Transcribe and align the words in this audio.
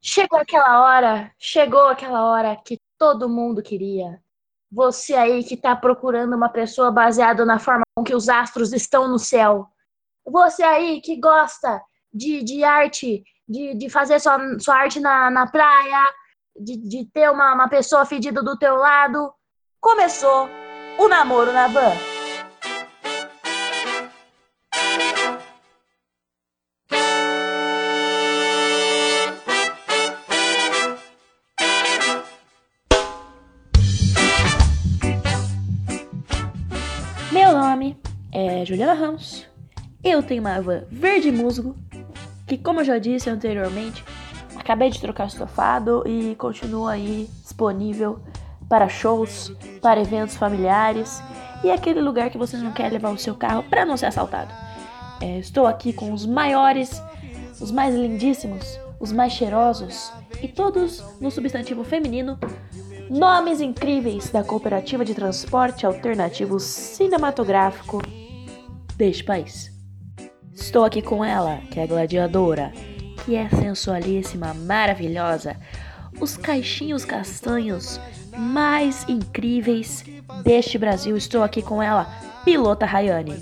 Chegou 0.00 0.38
aquela 0.38 0.82
hora, 0.82 1.32
chegou 1.38 1.86
aquela 1.86 2.24
hora 2.24 2.56
que 2.56 2.78
todo 2.98 3.28
mundo 3.28 3.62
queria. 3.62 4.20
Você 4.70 5.14
aí 5.14 5.44
que 5.44 5.56
tá 5.56 5.74
procurando 5.76 6.34
uma 6.34 6.48
pessoa 6.48 6.90
baseada 6.90 7.44
na 7.44 7.58
forma 7.58 7.82
com 7.96 8.04
que 8.04 8.14
os 8.14 8.28
astros 8.28 8.72
estão 8.72 9.08
no 9.08 9.18
céu. 9.18 9.66
Você 10.26 10.62
aí 10.62 11.00
que 11.00 11.16
gosta 11.16 11.80
de, 12.12 12.42
de 12.42 12.64
arte, 12.64 13.22
de, 13.48 13.74
de 13.74 13.88
fazer 13.88 14.20
sua, 14.20 14.38
sua 14.58 14.76
arte 14.76 15.00
na, 15.00 15.30
na 15.30 15.46
praia, 15.46 16.04
de, 16.56 16.76
de 16.76 17.04
ter 17.06 17.30
uma, 17.30 17.54
uma 17.54 17.68
pessoa 17.68 18.04
fedida 18.04 18.42
do 18.42 18.58
teu 18.58 18.76
lado. 18.76 19.32
Começou 19.80 20.48
o 20.98 21.08
namoro 21.08 21.52
na 21.52 21.68
van. 21.68 22.17
Juliana 38.68 38.92
Ramos. 38.92 39.46
Eu 40.04 40.22
tenho 40.22 40.42
uma 40.42 40.60
van 40.60 40.82
verde 40.90 41.32
musgo, 41.32 41.74
que 42.46 42.58
como 42.58 42.80
eu 42.80 42.84
já 42.84 42.98
disse 42.98 43.30
anteriormente, 43.30 44.04
acabei 44.56 44.90
de 44.90 45.00
trocar 45.00 45.26
estofado 45.26 46.04
e 46.06 46.34
continua 46.34 46.92
aí 46.92 47.30
disponível 47.42 48.20
para 48.68 48.86
shows, 48.86 49.50
para 49.80 50.02
eventos 50.02 50.36
familiares 50.36 51.22
e 51.64 51.70
aquele 51.70 52.02
lugar 52.02 52.28
que 52.28 52.36
você 52.36 52.58
não 52.58 52.70
quer 52.70 52.92
levar 52.92 53.08
o 53.08 53.16
seu 53.16 53.34
carro 53.34 53.62
para 53.62 53.86
não 53.86 53.96
ser 53.96 54.04
assaltado. 54.04 54.52
É, 55.22 55.38
estou 55.38 55.66
aqui 55.66 55.94
com 55.94 56.12
os 56.12 56.26
maiores, 56.26 57.02
os 57.58 57.70
mais 57.70 57.94
lindíssimos, 57.94 58.78
os 59.00 59.12
mais 59.12 59.32
cheirosos 59.32 60.12
e 60.42 60.46
todos 60.46 61.02
no 61.18 61.30
substantivo 61.30 61.84
feminino, 61.84 62.38
nomes 63.08 63.62
incríveis 63.62 64.28
da 64.28 64.44
Cooperativa 64.44 65.06
de 65.06 65.14
Transporte 65.14 65.86
Alternativo 65.86 66.60
Cinematográfico 66.60 68.02
deste 68.98 69.22
país. 69.22 69.72
Estou 70.52 70.84
aqui 70.84 71.00
com 71.00 71.24
ela, 71.24 71.58
que 71.70 71.78
é 71.78 71.86
gladiadora, 71.86 72.72
que 73.24 73.36
é 73.36 73.48
sensualíssima, 73.48 74.52
maravilhosa, 74.52 75.56
os 76.20 76.36
caixinhos 76.36 77.04
castanhos 77.04 78.00
mais 78.36 79.08
incríveis 79.08 80.04
deste 80.42 80.76
Brasil. 80.76 81.16
Estou 81.16 81.44
aqui 81.44 81.62
com 81.62 81.80
ela, 81.80 82.06
pilota 82.44 82.84
Rayane. 82.84 83.36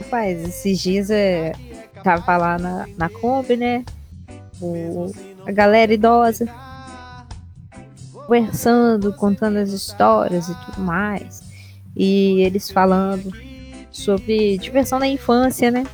Rapaz, 0.00 0.42
esses 0.42 0.80
dias 0.80 1.10
é, 1.10 1.52
tava 2.02 2.36
lá 2.36 2.58
na, 2.58 2.88
na 2.96 3.08
Kombi, 3.08 3.56
né? 3.56 3.84
O, 4.60 5.12
a 5.46 5.52
galera 5.52 5.94
idosa 5.94 6.46
conversando, 8.26 9.12
contando 9.12 9.56
as 9.56 9.70
histórias 9.70 10.48
e 10.48 10.54
tudo 10.66 10.80
mais. 10.80 11.47
E 11.98 12.42
eles 12.42 12.70
falando 12.70 13.32
sobre 13.90 14.56
diversão 14.58 15.00
na 15.00 15.08
infância, 15.08 15.70
né? 15.70 15.84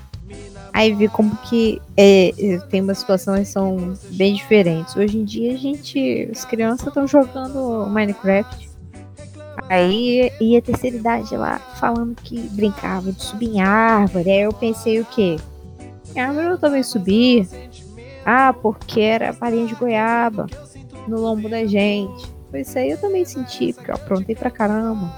Aí 0.70 0.92
vi 0.92 1.08
como 1.08 1.34
que 1.36 1.80
é, 1.96 2.32
tem 2.68 2.82
umas 2.82 2.98
situações 2.98 3.46
que 3.46 3.52
são 3.52 3.94
bem 4.10 4.34
diferentes. 4.34 4.94
Hoje 4.96 5.18
em 5.18 5.24
dia 5.24 5.54
a 5.54 5.56
gente, 5.56 6.28
as 6.30 6.44
crianças 6.44 6.88
estão 6.88 7.06
jogando 7.06 7.86
Minecraft. 7.88 8.68
Aí 9.68 10.30
e 10.40 10.56
a 10.56 10.60
terceira 10.60 10.96
idade 10.96 11.34
lá 11.36 11.58
falando 11.80 12.16
que 12.16 12.40
brincava 12.50 13.12
de 13.12 13.22
subir 13.22 13.50
em 13.50 13.60
árvore. 13.62 14.30
Aí 14.30 14.40
eu 14.40 14.52
pensei 14.52 15.00
o 15.00 15.04
quê? 15.04 15.36
Em 16.14 16.20
árvore 16.20 16.46
eu 16.46 16.58
também 16.58 16.82
subia. 16.82 17.46
Ah, 18.26 18.52
porque 18.52 19.00
era 19.00 19.32
farinha 19.32 19.66
de 19.66 19.74
goiaba 19.74 20.46
no 21.06 21.20
lombo 21.20 21.48
da 21.48 21.64
gente. 21.64 22.34
Isso 22.52 22.78
aí 22.78 22.90
eu 22.90 22.98
também 22.98 23.24
senti, 23.24 23.72
porque 23.72 23.90
eu 23.90 23.94
aprontei 23.94 24.34
pra 24.34 24.50
caramba. 24.50 25.12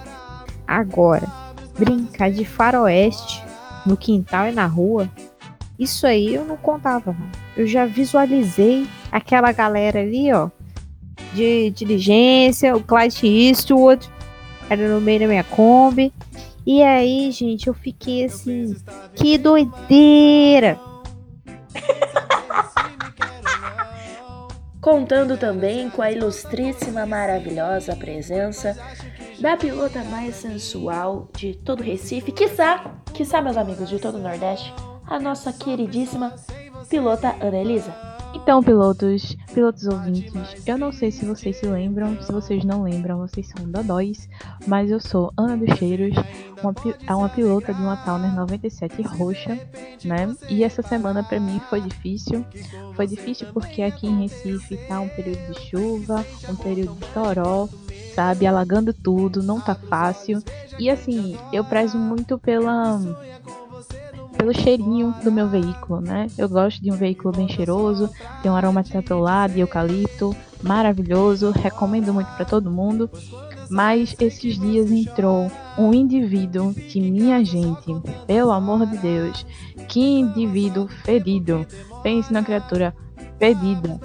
Agora, 0.66 1.26
brincar 1.78 2.30
de 2.30 2.44
faroeste 2.44 3.42
no 3.84 3.96
quintal 3.96 4.48
e 4.48 4.52
na 4.52 4.66
rua, 4.66 5.08
isso 5.78 6.06
aí 6.06 6.34
eu 6.34 6.44
não 6.44 6.56
contava. 6.56 7.14
Eu 7.56 7.66
já 7.66 7.86
visualizei 7.86 8.86
aquela 9.12 9.52
galera 9.52 10.00
ali, 10.00 10.32
ó, 10.32 10.50
de 11.34 11.70
diligência, 11.70 12.74
o 12.74 12.82
Clint 12.82 13.22
Eastwood, 13.22 14.10
era 14.68 14.88
no 14.88 15.00
meio 15.00 15.20
da 15.20 15.26
minha 15.26 15.44
Kombi. 15.44 16.12
E 16.66 16.82
aí, 16.82 17.30
gente, 17.30 17.68
eu 17.68 17.74
fiquei 17.74 18.24
assim, 18.24 18.74
que 19.14 19.38
doideira! 19.38 20.80
Contando 24.80 25.36
também 25.36 25.90
com 25.90 26.02
a 26.02 26.10
ilustríssima, 26.10 27.06
maravilhosa 27.06 27.94
presença 27.96 28.76
da 29.40 29.56
pilota 29.56 30.02
mais 30.04 30.34
sensual 30.36 31.28
de 31.36 31.54
todo 31.54 31.82
Recife, 31.82 32.32
quiçá, 32.32 32.84
quiçá, 33.12 33.42
meus 33.42 33.56
amigos, 33.56 33.88
de 33.88 33.98
todo 33.98 34.16
o 34.16 34.22
Nordeste, 34.22 34.72
a 35.06 35.20
nossa 35.20 35.52
queridíssima 35.52 36.34
pilota 36.88 37.36
Ana 37.40 37.58
Elisa. 37.58 37.92
Então, 38.36 38.62
pilotos, 38.62 39.34
pilotos 39.54 39.86
ouvintes, 39.86 40.62
eu 40.66 40.76
não 40.76 40.92
sei 40.92 41.10
se 41.10 41.24
vocês 41.24 41.56
se 41.56 41.66
lembram, 41.66 42.20
se 42.20 42.30
vocês 42.30 42.62
não 42.64 42.82
lembram, 42.82 43.18
vocês 43.18 43.48
são 43.48 43.68
dodóis, 43.68 44.28
mas 44.66 44.90
eu 44.90 45.00
sou 45.00 45.32
Ana 45.38 45.56
dos 45.56 45.74
Cheiros, 45.78 46.14
uma, 46.62 46.74
uma 47.16 47.28
pilota 47.30 47.72
de 47.72 47.80
uma 47.80 47.96
Towner 47.96 48.34
97 48.34 49.00
roxa, 49.02 49.58
né? 50.04 50.36
E 50.50 50.62
essa 50.62 50.82
semana 50.82 51.24
para 51.24 51.40
mim 51.40 51.58
foi 51.70 51.80
difícil. 51.80 52.44
Foi 52.94 53.06
difícil 53.06 53.46
porque 53.54 53.80
aqui 53.80 54.06
em 54.06 54.24
Recife 54.24 54.76
tá 54.86 55.00
um 55.00 55.08
período 55.08 55.54
de 55.54 55.60
chuva, 55.70 56.24
um 56.46 56.56
período 56.56 56.94
de 56.94 57.06
toró, 57.14 57.68
sabe? 58.14 58.46
Alagando 58.46 58.92
tudo, 58.92 59.42
não 59.42 59.58
tá 59.58 59.74
fácil. 59.74 60.42
E 60.78 60.90
assim, 60.90 61.38
eu 61.54 61.64
prezo 61.64 61.96
muito 61.96 62.38
pela 62.38 63.00
pelo 64.46 64.54
cheirinho 64.54 65.12
do 65.24 65.32
meu 65.32 65.48
veículo, 65.48 66.00
né? 66.00 66.28
Eu 66.38 66.48
gosto 66.48 66.80
de 66.80 66.92
um 66.92 66.96
veículo 66.96 67.36
bem 67.36 67.48
cheiroso, 67.48 68.08
tem 68.42 68.50
um 68.50 68.54
aroma 68.54 68.80
de 68.80 68.92
e 69.56 69.60
eucalipto, 69.60 70.36
maravilhoso, 70.62 71.50
recomendo 71.50 72.14
muito 72.14 72.30
para 72.36 72.44
todo 72.44 72.70
mundo. 72.70 73.10
Mas 73.68 74.14
esses 74.20 74.56
dias 74.56 74.92
entrou 74.92 75.50
um 75.76 75.92
indivíduo 75.92 76.72
que, 76.72 77.00
minha 77.00 77.44
gente, 77.44 77.92
pelo 78.24 78.52
amor 78.52 78.86
de 78.86 78.98
Deus, 78.98 79.44
que 79.88 80.20
indivíduo 80.20 80.86
ferido. 80.86 81.66
Pense 82.04 82.32
na 82.32 82.44
criatura 82.44 82.94
fedida. 83.40 84.00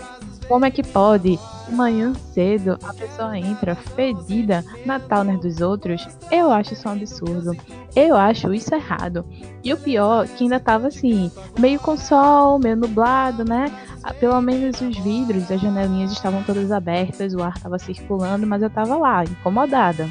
Como 0.47 0.65
é 0.65 0.71
que 0.71 0.83
pode? 0.83 1.39
Manhã 1.69 2.13
cedo 2.33 2.77
a 2.83 2.93
pessoa 2.93 3.37
entra 3.37 3.75
fedida 3.75 4.65
na 4.85 4.99
towner 4.99 5.39
dos 5.39 5.61
outros. 5.61 6.05
Eu 6.29 6.51
acho 6.51 6.73
isso 6.73 6.87
um 6.89 6.91
absurdo. 6.91 7.55
Eu 7.95 8.17
acho 8.17 8.53
isso 8.53 8.73
errado. 8.75 9.25
E 9.63 9.73
o 9.73 9.77
pior, 9.77 10.27
que 10.27 10.43
ainda 10.43 10.59
tava 10.59 10.87
assim, 10.87 11.31
meio 11.57 11.79
com 11.79 11.95
sol, 11.95 12.59
meio 12.59 12.75
nublado, 12.75 13.45
né? 13.45 13.71
Ah, 14.03 14.13
pelo 14.13 14.41
menos 14.41 14.81
os 14.81 14.97
vidros, 14.97 15.49
as 15.51 15.61
janelinhas 15.61 16.11
estavam 16.11 16.43
todas 16.43 16.71
abertas, 16.71 17.33
o 17.33 17.43
ar 17.43 17.57
tava 17.59 17.77
circulando, 17.77 18.45
mas 18.47 18.61
eu 18.61 18.69
tava 18.69 18.97
lá, 18.97 19.23
incomodada. 19.23 20.09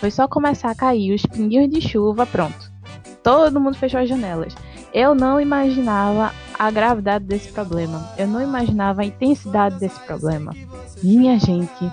Foi 0.00 0.10
só 0.10 0.26
começar 0.26 0.70
a 0.70 0.74
cair 0.74 1.14
os 1.14 1.22
pinguinhos 1.22 1.70
de 1.70 1.80
chuva, 1.80 2.26
pronto. 2.26 2.72
Todo 3.22 3.60
mundo 3.60 3.76
fechou 3.76 4.00
as 4.00 4.08
janelas. 4.08 4.54
Eu 4.92 5.14
não 5.14 5.40
imaginava 5.40 6.32
a 6.66 6.70
gravidade 6.70 7.24
desse 7.24 7.52
problema. 7.52 8.08
Eu 8.16 8.26
não 8.26 8.40
imaginava 8.40 9.02
a 9.02 9.04
intensidade 9.04 9.78
desse 9.78 10.00
problema. 10.00 10.54
Minha 11.02 11.38
gente, 11.38 11.92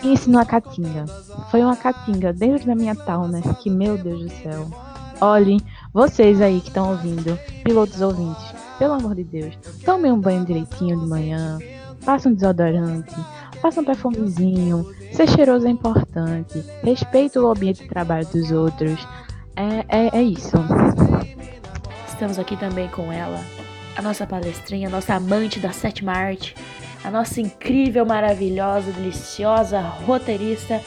pense 0.00 0.28
numa 0.28 0.44
caatinga. 0.44 1.06
Foi 1.50 1.62
uma 1.62 1.76
caatinga 1.76 2.32
dentro 2.32 2.66
da 2.66 2.74
minha 2.74 2.94
né? 2.94 3.40
que, 3.62 3.70
meu 3.70 3.96
Deus 3.96 4.22
do 4.22 4.30
céu. 4.42 4.68
Olhem, 5.20 5.60
vocês 5.94 6.40
aí 6.40 6.60
que 6.60 6.68
estão 6.68 6.90
ouvindo, 6.90 7.38
pilotos 7.62 8.00
ouvintes, 8.00 8.44
pelo 8.78 8.94
amor 8.94 9.14
de 9.14 9.24
Deus, 9.24 9.56
tomem 9.84 10.10
um 10.10 10.20
banho 10.20 10.44
direitinho 10.44 10.98
de 10.98 11.06
manhã, 11.06 11.58
façam 12.00 12.32
um 12.32 12.34
desodorante, 12.34 13.14
façam 13.60 13.82
um 13.82 13.86
perfumezinho, 13.86 14.84
ser 15.12 15.28
cheiroso 15.28 15.66
é 15.66 15.70
importante, 15.70 16.64
respeite 16.82 17.38
o 17.38 17.48
ambiente 17.48 17.82
de 17.82 17.88
trabalho 17.88 18.26
dos 18.26 18.50
outros. 18.50 19.06
É, 19.54 19.84
é, 19.88 20.18
é 20.18 20.22
isso. 20.22 20.56
Estamos 22.12 22.38
aqui 22.38 22.56
também 22.56 22.88
com 22.88 23.10
ela, 23.10 23.40
a 23.96 24.02
nossa 24.02 24.26
palestrinha, 24.26 24.86
a 24.86 24.90
nossa 24.90 25.14
amante 25.14 25.58
da 25.58 25.72
sétima 25.72 26.12
arte, 26.12 26.54
a 27.02 27.10
nossa 27.10 27.40
incrível, 27.40 28.06
maravilhosa, 28.06 28.92
deliciosa 28.92 29.80
roteirista, 29.80 30.80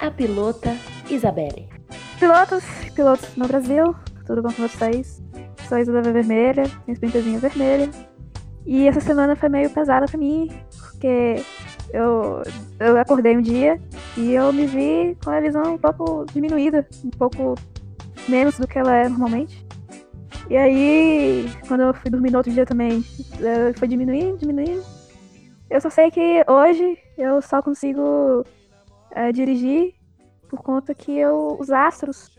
a 0.00 0.10
pilota 0.10 0.74
Isabelle. 1.10 1.68
Pilotos, 2.18 2.64
pilotos 2.94 3.36
no 3.36 3.46
Brasil, 3.46 3.94
tudo 4.24 4.40
bom 4.40 4.50
com 4.50 4.66
vocês? 4.66 5.20
Sou 5.68 5.76
a 5.76 5.80
Isabela 5.82 6.12
Vermelha, 6.12 6.62
minha 6.86 6.98
pintazinha 6.98 7.38
vermelha. 7.38 7.90
E 8.64 8.86
essa 8.86 9.00
semana 9.00 9.36
foi 9.36 9.48
meio 9.50 9.68
pesada 9.68 10.06
pra 10.06 10.16
mim, 10.16 10.48
porque 10.80 11.42
eu, 11.92 12.40
eu 12.78 12.96
acordei 12.98 13.36
um 13.36 13.42
dia 13.42 13.78
e 14.16 14.32
eu 14.32 14.52
me 14.52 14.66
vi 14.66 15.18
com 15.22 15.30
a 15.30 15.40
visão 15.40 15.74
um 15.74 15.78
pouco 15.78 16.24
diminuída, 16.32 16.86
um 17.04 17.10
pouco 17.10 17.56
menos 18.26 18.56
do 18.58 18.66
que 18.66 18.78
ela 18.78 18.96
é 18.96 19.08
normalmente. 19.08 19.71
E 20.50 20.56
aí, 20.56 21.46
quando 21.66 21.82
eu 21.82 21.94
fui 21.94 22.10
dormir 22.10 22.30
no 22.30 22.38
outro 22.38 22.52
dia 22.52 22.66
também, 22.66 23.04
eh, 23.40 23.72
foi 23.74 23.88
diminuindo, 23.88 24.38
diminuindo. 24.38 24.84
Eu 25.70 25.80
só 25.80 25.88
sei 25.88 26.10
que 26.10 26.44
hoje 26.46 26.98
eu 27.16 27.40
só 27.40 27.62
consigo 27.62 28.44
eh, 29.12 29.32
dirigir 29.32 29.94
por 30.48 30.62
conta 30.62 30.94
que 30.94 31.16
eu, 31.16 31.56
os 31.58 31.70
astros 31.70 32.30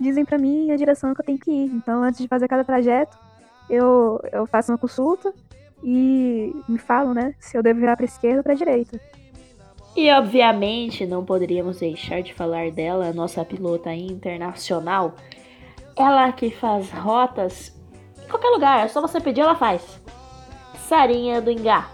dizem 0.00 0.24
pra 0.24 0.38
mim 0.38 0.70
a 0.70 0.76
direção 0.76 1.12
que 1.12 1.20
eu 1.20 1.24
tenho 1.24 1.38
que 1.38 1.50
ir. 1.50 1.66
Então, 1.74 2.02
antes 2.02 2.20
de 2.20 2.28
fazer 2.28 2.48
cada 2.48 2.64
trajeto, 2.64 3.18
eu, 3.68 4.18
eu 4.32 4.46
faço 4.46 4.72
uma 4.72 4.78
consulta 4.78 5.32
e 5.82 6.52
me 6.68 6.78
falam, 6.78 7.12
né, 7.12 7.34
se 7.38 7.56
eu 7.56 7.62
devo 7.62 7.80
virar 7.80 7.96
pra 7.96 8.06
esquerda 8.06 8.38
ou 8.38 8.44
pra 8.44 8.54
direita. 8.54 8.98
E 9.96 10.10
obviamente 10.12 11.06
não 11.06 11.24
poderíamos 11.24 11.78
deixar 11.78 12.22
de 12.22 12.32
falar 12.32 12.70
dela, 12.70 13.12
nossa 13.12 13.44
pilota 13.44 13.92
internacional. 13.92 15.14
Ela 15.98 16.30
que 16.32 16.50
faz 16.50 16.90
rotas 16.90 17.72
em 18.24 18.28
qualquer 18.30 18.48
lugar, 18.50 18.84
é 18.84 18.88
só 18.88 19.00
você 19.00 19.20
pedir, 19.20 19.40
ela 19.40 19.54
faz. 19.54 19.82
Sarinha 20.86 21.40
do 21.40 21.50
Engá. 21.50 21.88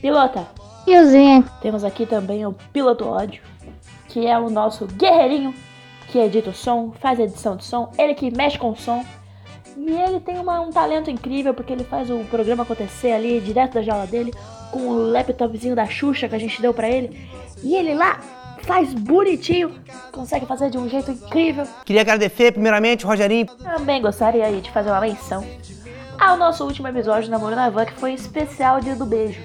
Pilota, 0.00 0.46
Iozinha. 0.86 1.44
temos 1.60 1.84
aqui 1.84 2.06
também 2.06 2.46
o 2.46 2.52
Piloto 2.72 3.06
Ódio, 3.06 3.42
que 4.08 4.26
é 4.26 4.38
o 4.38 4.48
nosso 4.48 4.86
guerreirinho, 4.86 5.54
que 6.08 6.18
edita 6.18 6.50
o 6.50 6.54
som, 6.54 6.92
faz 7.00 7.18
edição 7.18 7.56
de 7.56 7.64
som, 7.64 7.90
ele 7.98 8.14
que 8.14 8.30
mexe 8.34 8.58
com 8.58 8.70
o 8.70 8.76
som. 8.76 9.04
E 9.76 9.90
ele 9.92 10.20
tem 10.20 10.38
uma- 10.38 10.60
um 10.60 10.70
talento 10.70 11.10
incrível, 11.10 11.54
porque 11.54 11.72
ele 11.72 11.84
faz 11.84 12.10
o 12.10 12.18
programa 12.24 12.62
acontecer 12.64 13.12
ali, 13.12 13.40
direto 13.40 13.74
da 13.74 13.82
jaula 13.82 14.06
dele, 14.06 14.32
com 14.70 14.80
o 14.88 15.10
laptopzinho 15.10 15.74
da 15.76 15.86
Xuxa 15.86 16.28
que 16.28 16.34
a 16.34 16.38
gente 16.38 16.60
deu 16.60 16.72
pra 16.74 16.88
ele. 16.88 17.28
E 17.62 17.74
ele 17.74 17.94
lá 17.94 18.18
faz 18.62 18.92
bonitinho, 18.94 19.74
consegue 20.12 20.46
fazer 20.46 20.70
de 20.70 20.78
um 20.78 20.88
jeito 20.88 21.10
incrível. 21.10 21.66
Queria 21.84 22.02
agradecer, 22.02 22.52
primeiramente, 22.52 23.04
Rogerinho. 23.04 23.46
Também 23.46 24.00
gostaria 24.02 24.50
de 24.60 24.70
fazer 24.70 24.90
uma 24.90 25.00
menção 25.00 25.44
ao 26.18 26.36
nosso 26.36 26.64
último 26.64 26.86
episódio 26.88 27.28
do 27.28 27.30
Namoro 27.32 27.56
na 27.56 27.70
Van, 27.70 27.84
que 27.86 27.94
foi 27.94 28.12
especial 28.12 28.80
Dia 28.80 28.94
do 28.94 29.06
Beijo. 29.06 29.40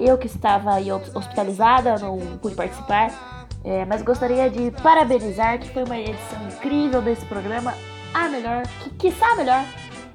Eu 0.00 0.18
que 0.18 0.26
estava 0.26 0.74
aí 0.74 0.90
hos- 0.92 1.14
hospitalizada, 1.14 1.96
não 1.98 2.18
pude 2.40 2.54
participar, 2.54 3.46
é, 3.64 3.84
mas 3.84 4.02
gostaria 4.02 4.48
de 4.50 4.70
parabenizar, 4.82 5.58
que 5.58 5.68
foi 5.70 5.84
uma 5.84 5.98
edição 5.98 6.38
incrível 6.48 7.00
desse 7.02 7.24
programa, 7.26 7.74
a 8.14 8.28
melhor, 8.28 8.62
que 8.82 8.90
quiçá 8.90 9.32
a 9.32 9.36
melhor. 9.36 9.64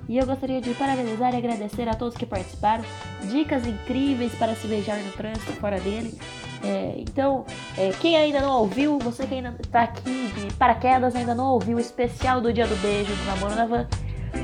E 0.10 0.18
eu 0.18 0.26
gostaria 0.26 0.60
de 0.60 0.74
parabenizar 0.74 1.34
e 1.34 1.38
agradecer 1.38 1.88
a 1.88 1.94
todos 1.94 2.18
que 2.18 2.26
participaram. 2.26 2.84
Dicas 3.24 3.66
incríveis 3.66 4.34
para 4.36 4.56
se 4.56 4.68
beijar 4.68 4.98
no 4.98 5.12
trânsito 5.14 5.54
fora 5.54 5.80
dele. 5.80 6.18
É, 6.64 6.94
então, 6.98 7.46
é, 7.78 7.92
quem 8.00 8.16
ainda 8.16 8.40
não 8.40 8.60
ouviu, 8.60 9.00
você 9.00 9.26
que 9.26 9.34
ainda 9.34 9.56
está 9.62 9.84
aqui 9.84 10.32
de 10.36 10.54
paraquedas, 10.56 11.16
ainda 11.16 11.34
não 11.34 11.46
ouviu 11.46 11.78
o 11.78 11.80
especial 11.80 12.40
do 12.40 12.54
Dia 12.54 12.68
do 12.68 12.76
Beijo 12.82 13.14
do 13.14 13.26
Namoro 13.26 13.56
na 13.56 13.66
Van, 13.66 13.88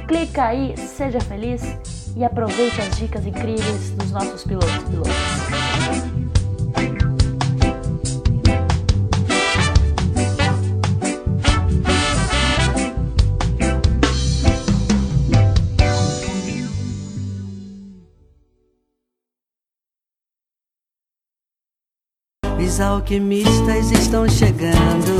clica 0.08 0.46
aí, 0.46 0.76
seja 0.78 1.20
feliz 1.22 2.14
e 2.16 2.24
aproveite 2.24 2.82
as 2.82 2.98
dicas 2.98 3.26
incríveis 3.26 3.92
dos 3.92 4.12
nossos 4.12 4.44
pilotos 4.44 4.84
pilotos. 4.86 6.17
Os 22.78 22.82
alquimistas 22.82 23.90
estão 23.92 24.30
chegando. 24.30 25.18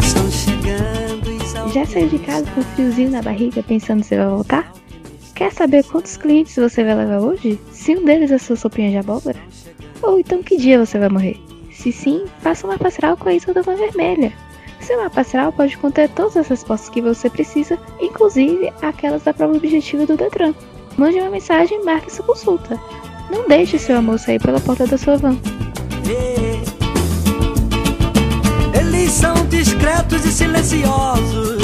Estão 0.00 0.28
chegando. 0.28 1.72
Já 1.72 1.86
saiu 1.86 2.08
de 2.08 2.18
casa 2.18 2.44
com 2.50 2.60
um 2.60 2.64
friozinho 2.64 3.12
na 3.12 3.22
barriga 3.22 3.62
pensando 3.62 4.02
se 4.02 4.16
vai 4.16 4.26
voltar? 4.26 4.72
Quer 5.36 5.52
saber 5.52 5.84
quantos 5.84 6.16
clientes 6.16 6.56
você 6.56 6.82
vai 6.82 6.96
levar 6.96 7.20
hoje? 7.20 7.60
Se 7.70 7.94
um 7.94 8.04
deles 8.04 8.32
é 8.32 8.38
sua 8.38 8.56
sopinha 8.56 8.90
de 8.90 8.96
abóbora? 8.96 9.38
Ou 10.02 10.18
então 10.18 10.42
que 10.42 10.56
dia 10.56 10.84
você 10.84 10.98
vai 10.98 11.08
morrer? 11.08 11.40
Se 11.70 11.92
sim, 11.92 12.24
faça 12.40 12.66
uma 12.66 12.74
astral 12.84 13.16
com 13.16 13.28
a 13.28 13.34
Isa 13.34 13.54
da 13.54 13.62
Van 13.62 13.76
Vermelha. 13.76 14.32
Seu 14.80 15.00
mapa 15.00 15.20
astral 15.20 15.52
pode 15.52 15.78
conter 15.78 16.08
todas 16.08 16.36
as 16.36 16.48
respostas 16.48 16.90
que 16.90 17.00
você 17.00 17.30
precisa, 17.30 17.78
inclusive 18.00 18.72
aquelas 18.82 19.22
da 19.22 19.32
prova 19.32 19.56
objetiva 19.56 20.06
do 20.06 20.16
Detran. 20.16 20.52
Mande 20.98 21.20
uma 21.20 21.30
mensagem 21.30 21.80
e 21.80 21.84
marque 21.84 22.12
sua 22.12 22.26
consulta. 22.26 22.80
Não 23.30 23.48
deixe 23.48 23.78
seu 23.78 23.96
amor 23.96 24.18
sair 24.18 24.40
pela 24.40 24.60
porta 24.60 24.86
da 24.86 24.98
sua 24.98 25.16
van. 25.16 25.36
Eles 28.78 29.12
são 29.12 29.34
discretos 29.46 30.24
e 30.24 30.32
silenciosos. 30.32 31.62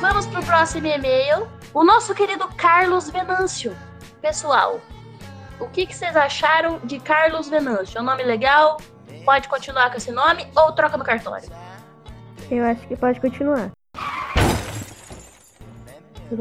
Vamos 0.00 0.26
pro 0.26 0.42
próximo 0.42 0.86
e-mail. 0.86 1.46
O 1.72 1.84
nosso 1.84 2.14
querido 2.14 2.48
Carlos 2.56 3.08
Venâncio. 3.10 3.76
Pessoal, 4.20 4.80
o 5.60 5.68
que, 5.68 5.86
que 5.86 5.94
vocês 5.94 6.16
acharam 6.16 6.80
de 6.84 6.98
Carlos 6.98 7.48
Venâncio? 7.48 7.98
É 7.98 8.00
um 8.00 8.04
nome 8.04 8.22
legal? 8.22 8.78
Pode 9.24 9.48
continuar 9.48 9.90
com 9.90 9.96
esse 9.96 10.10
nome 10.10 10.46
ou 10.56 10.72
troca 10.72 10.96
no 10.96 11.04
cartório? 11.04 11.48
Eu 12.50 12.64
acho 12.64 12.86
que 12.86 12.96
pode 12.96 13.20
continuar. 13.20 13.70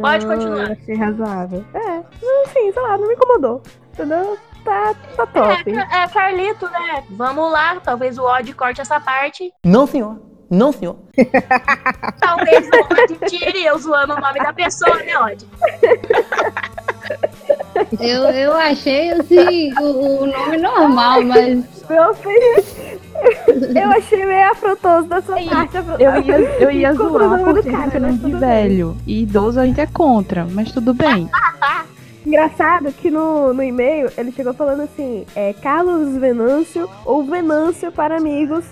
Pode 0.01 0.25
continuar. 0.25 0.67
Eu 0.67 0.73
achei 0.73 0.95
razoável. 0.95 1.65
É, 1.73 1.97
assim, 2.43 2.71
sei 2.71 2.81
lá, 2.81 2.97
não 2.97 3.07
me 3.07 3.13
incomodou. 3.13 3.61
Entendeu? 3.93 4.37
Tá, 4.63 4.95
tá 5.15 5.27
top. 5.27 5.71
É, 5.71 6.03
é, 6.03 6.07
Carlito, 6.07 6.69
né? 6.69 7.03
Vamos 7.11 7.51
lá, 7.51 7.79
talvez 7.79 8.17
o 8.17 8.23
Odd 8.23 8.53
corte 8.53 8.81
essa 8.81 8.99
parte. 8.99 9.51
Não, 9.63 9.87
senhor. 9.87 10.19
Não, 10.49 10.71
senhor. 10.71 10.97
Talvez 12.19 12.67
o 12.67 12.79
Odd 12.79 13.29
tire 13.29 13.65
eu 13.65 13.77
zoando 13.77 14.13
o 14.13 14.19
nome 14.19 14.39
da 14.39 14.53
pessoa, 14.53 14.95
né, 14.97 15.17
Odd? 15.17 15.47
Eu, 17.99 18.23
eu 18.23 18.53
achei 18.53 19.11
assim 19.11 19.73
o, 19.79 20.23
o 20.23 20.25
nome 20.25 20.57
normal, 20.57 21.23
mas 21.23 21.63
Meu 21.89 22.13
filho, 22.13 22.63
eu 23.75 23.91
achei 23.91 24.25
meio 24.25 24.51
afrontoso 24.51 25.07
da 25.07 25.21
sua 25.21 25.35
parte. 25.41 25.77
Eu 25.99 26.21
ia, 26.21 26.39
eu 26.59 26.71
ia 26.71 26.93
zoar 26.93 27.39
porque 27.43 27.71
cara, 27.71 27.83
gente 27.83 27.97
é 27.97 27.99
mas 27.99 28.01
nome 28.01 28.13
de 28.13 28.21
tudo 28.21 28.39
bem. 28.39 28.49
velho. 28.49 28.97
E 29.07 29.21
idoso 29.23 29.59
a 29.59 29.65
gente 29.65 29.81
é 29.81 29.87
contra, 29.87 30.47
mas 30.51 30.71
tudo 30.71 30.93
bem. 30.93 31.29
Engraçado 32.25 32.91
que 32.91 33.09
no, 33.09 33.53
no 33.53 33.63
e-mail 33.63 34.11
ele 34.17 34.31
chegou 34.31 34.53
falando 34.53 34.81
assim: 34.81 35.25
é, 35.35 35.53
Carlos 35.53 36.15
Venâncio 36.17 36.89
ou 37.05 37.23
Venâncio 37.23 37.91
para 37.91 38.17
amigos 38.17 38.65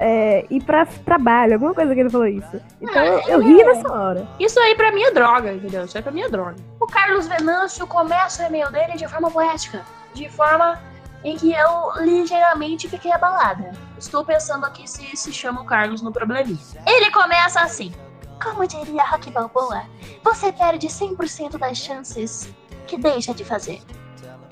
é, 0.00 0.46
e 0.50 0.60
para 0.60 0.86
trabalho, 0.86 1.54
alguma 1.54 1.74
coisa 1.74 1.94
que 1.94 2.00
ele 2.00 2.10
falou 2.10 2.26
isso. 2.26 2.60
Então 2.80 3.04
eu, 3.04 3.20
eu 3.28 3.40
ri 3.40 3.62
nessa 3.64 3.92
hora. 3.92 4.28
Isso 4.38 4.58
aí 4.60 4.74
pra 4.74 4.92
mim 4.92 5.02
é 5.02 5.10
droga, 5.10 5.52
entendeu? 5.52 5.84
Isso 5.84 5.96
aí 5.96 6.02
pra 6.02 6.12
mim 6.12 6.22
é 6.22 6.28
droga. 6.28 6.56
O 6.80 6.86
Carlos 6.86 7.26
Venâncio 7.26 7.86
começa 7.86 8.42
o 8.42 8.46
e-mail 8.46 8.70
dele 8.70 8.94
de 8.94 9.06
forma 9.08 9.30
poética. 9.30 9.84
De 10.12 10.28
forma 10.28 10.80
em 11.24 11.36
que 11.36 11.52
eu 11.52 12.04
ligeiramente 12.04 12.88
fiquei 12.88 13.12
abalada. 13.12 13.72
Estou 13.98 14.24
pensando 14.24 14.66
aqui 14.66 14.88
se 14.88 15.16
se 15.16 15.32
chama 15.32 15.62
o 15.62 15.64
Carlos 15.64 16.02
no 16.02 16.12
probleminha. 16.12 16.58
Ele 16.86 17.10
começa 17.10 17.60
assim. 17.60 17.92
Como 18.42 18.66
diria 18.66 19.04
Rock 19.04 19.30
Balboa, 19.30 19.84
você 20.22 20.52
perde 20.52 20.88
100% 20.88 21.56
das 21.56 21.78
chances 21.78 22.52
que 22.86 22.98
deixa 22.98 23.32
de 23.32 23.44
fazer. 23.44 23.80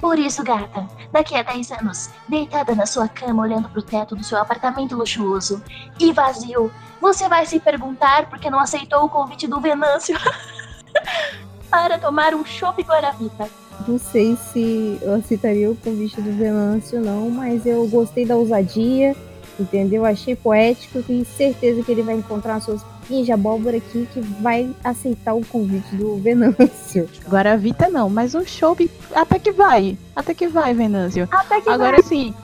Por 0.03 0.19
isso, 0.19 0.43
gata, 0.43 0.89
daqui 1.13 1.37
a 1.37 1.45
10 1.45 1.71
anos, 1.71 2.11
deitada 2.29 2.75
na 2.75 2.87
sua 2.87 3.07
cama 3.07 3.45
olhando 3.45 3.69
pro 3.69 3.81
teto 3.81 4.17
do 4.17 4.25
seu 4.25 4.37
apartamento 4.37 4.97
luxuoso 4.97 5.63
e 6.01 6.13
vazio, 6.13 6.73
você 7.01 7.29
vai 7.29 7.47
se 7.47 7.61
perguntar 7.61 8.29
por 8.29 8.41
que 8.41 8.51
não 8.51 8.59
aceitou 8.59 9.05
o 9.05 9.09
convite 9.09 9.47
do 9.47 9.61
Venâncio 9.61 10.19
para 11.71 12.01
tomar 12.01 12.35
um 12.35 12.45
chopp 12.45 12.83
Guaravita. 12.83 13.49
não 13.87 13.97
sei 13.97 14.35
se 14.35 14.99
eu 15.01 15.15
aceitaria 15.15 15.71
o 15.71 15.77
convite 15.77 16.21
do 16.21 16.37
Venâncio, 16.37 17.01
não, 17.01 17.31
mas 17.31 17.65
eu 17.65 17.87
gostei 17.87 18.27
da 18.27 18.35
ousadia, 18.35 19.15
entendeu? 19.57 20.05
Achei 20.05 20.35
poético, 20.35 21.01
tenho 21.01 21.25
certeza 21.25 21.81
que 21.81 21.93
ele 21.93 22.03
vai 22.03 22.17
encontrar 22.17 22.61
suas 22.61 22.83
de 23.21 23.33
abóbora 23.33 23.77
aqui 23.77 24.09
que 24.15 24.21
vai 24.21 24.75
aceitar 24.83 25.35
o 25.35 25.45
convite 25.45 25.95
do 25.95 26.17
Venâncio. 26.17 27.09
Guaravita 27.29 27.89
não, 27.89 28.09
mas 28.09 28.35
um 28.35 28.45
show 28.47 28.75
até 29.15 29.39
que 29.39 29.53
vai. 29.53 29.99
Até 30.17 30.33
que 30.33 30.49
vai, 30.49 30.73
Venâncio. 30.73 31.29
Até 31.31 31.61
que 31.61 31.69
Agora 31.69 32.03
sim, 32.03 32.35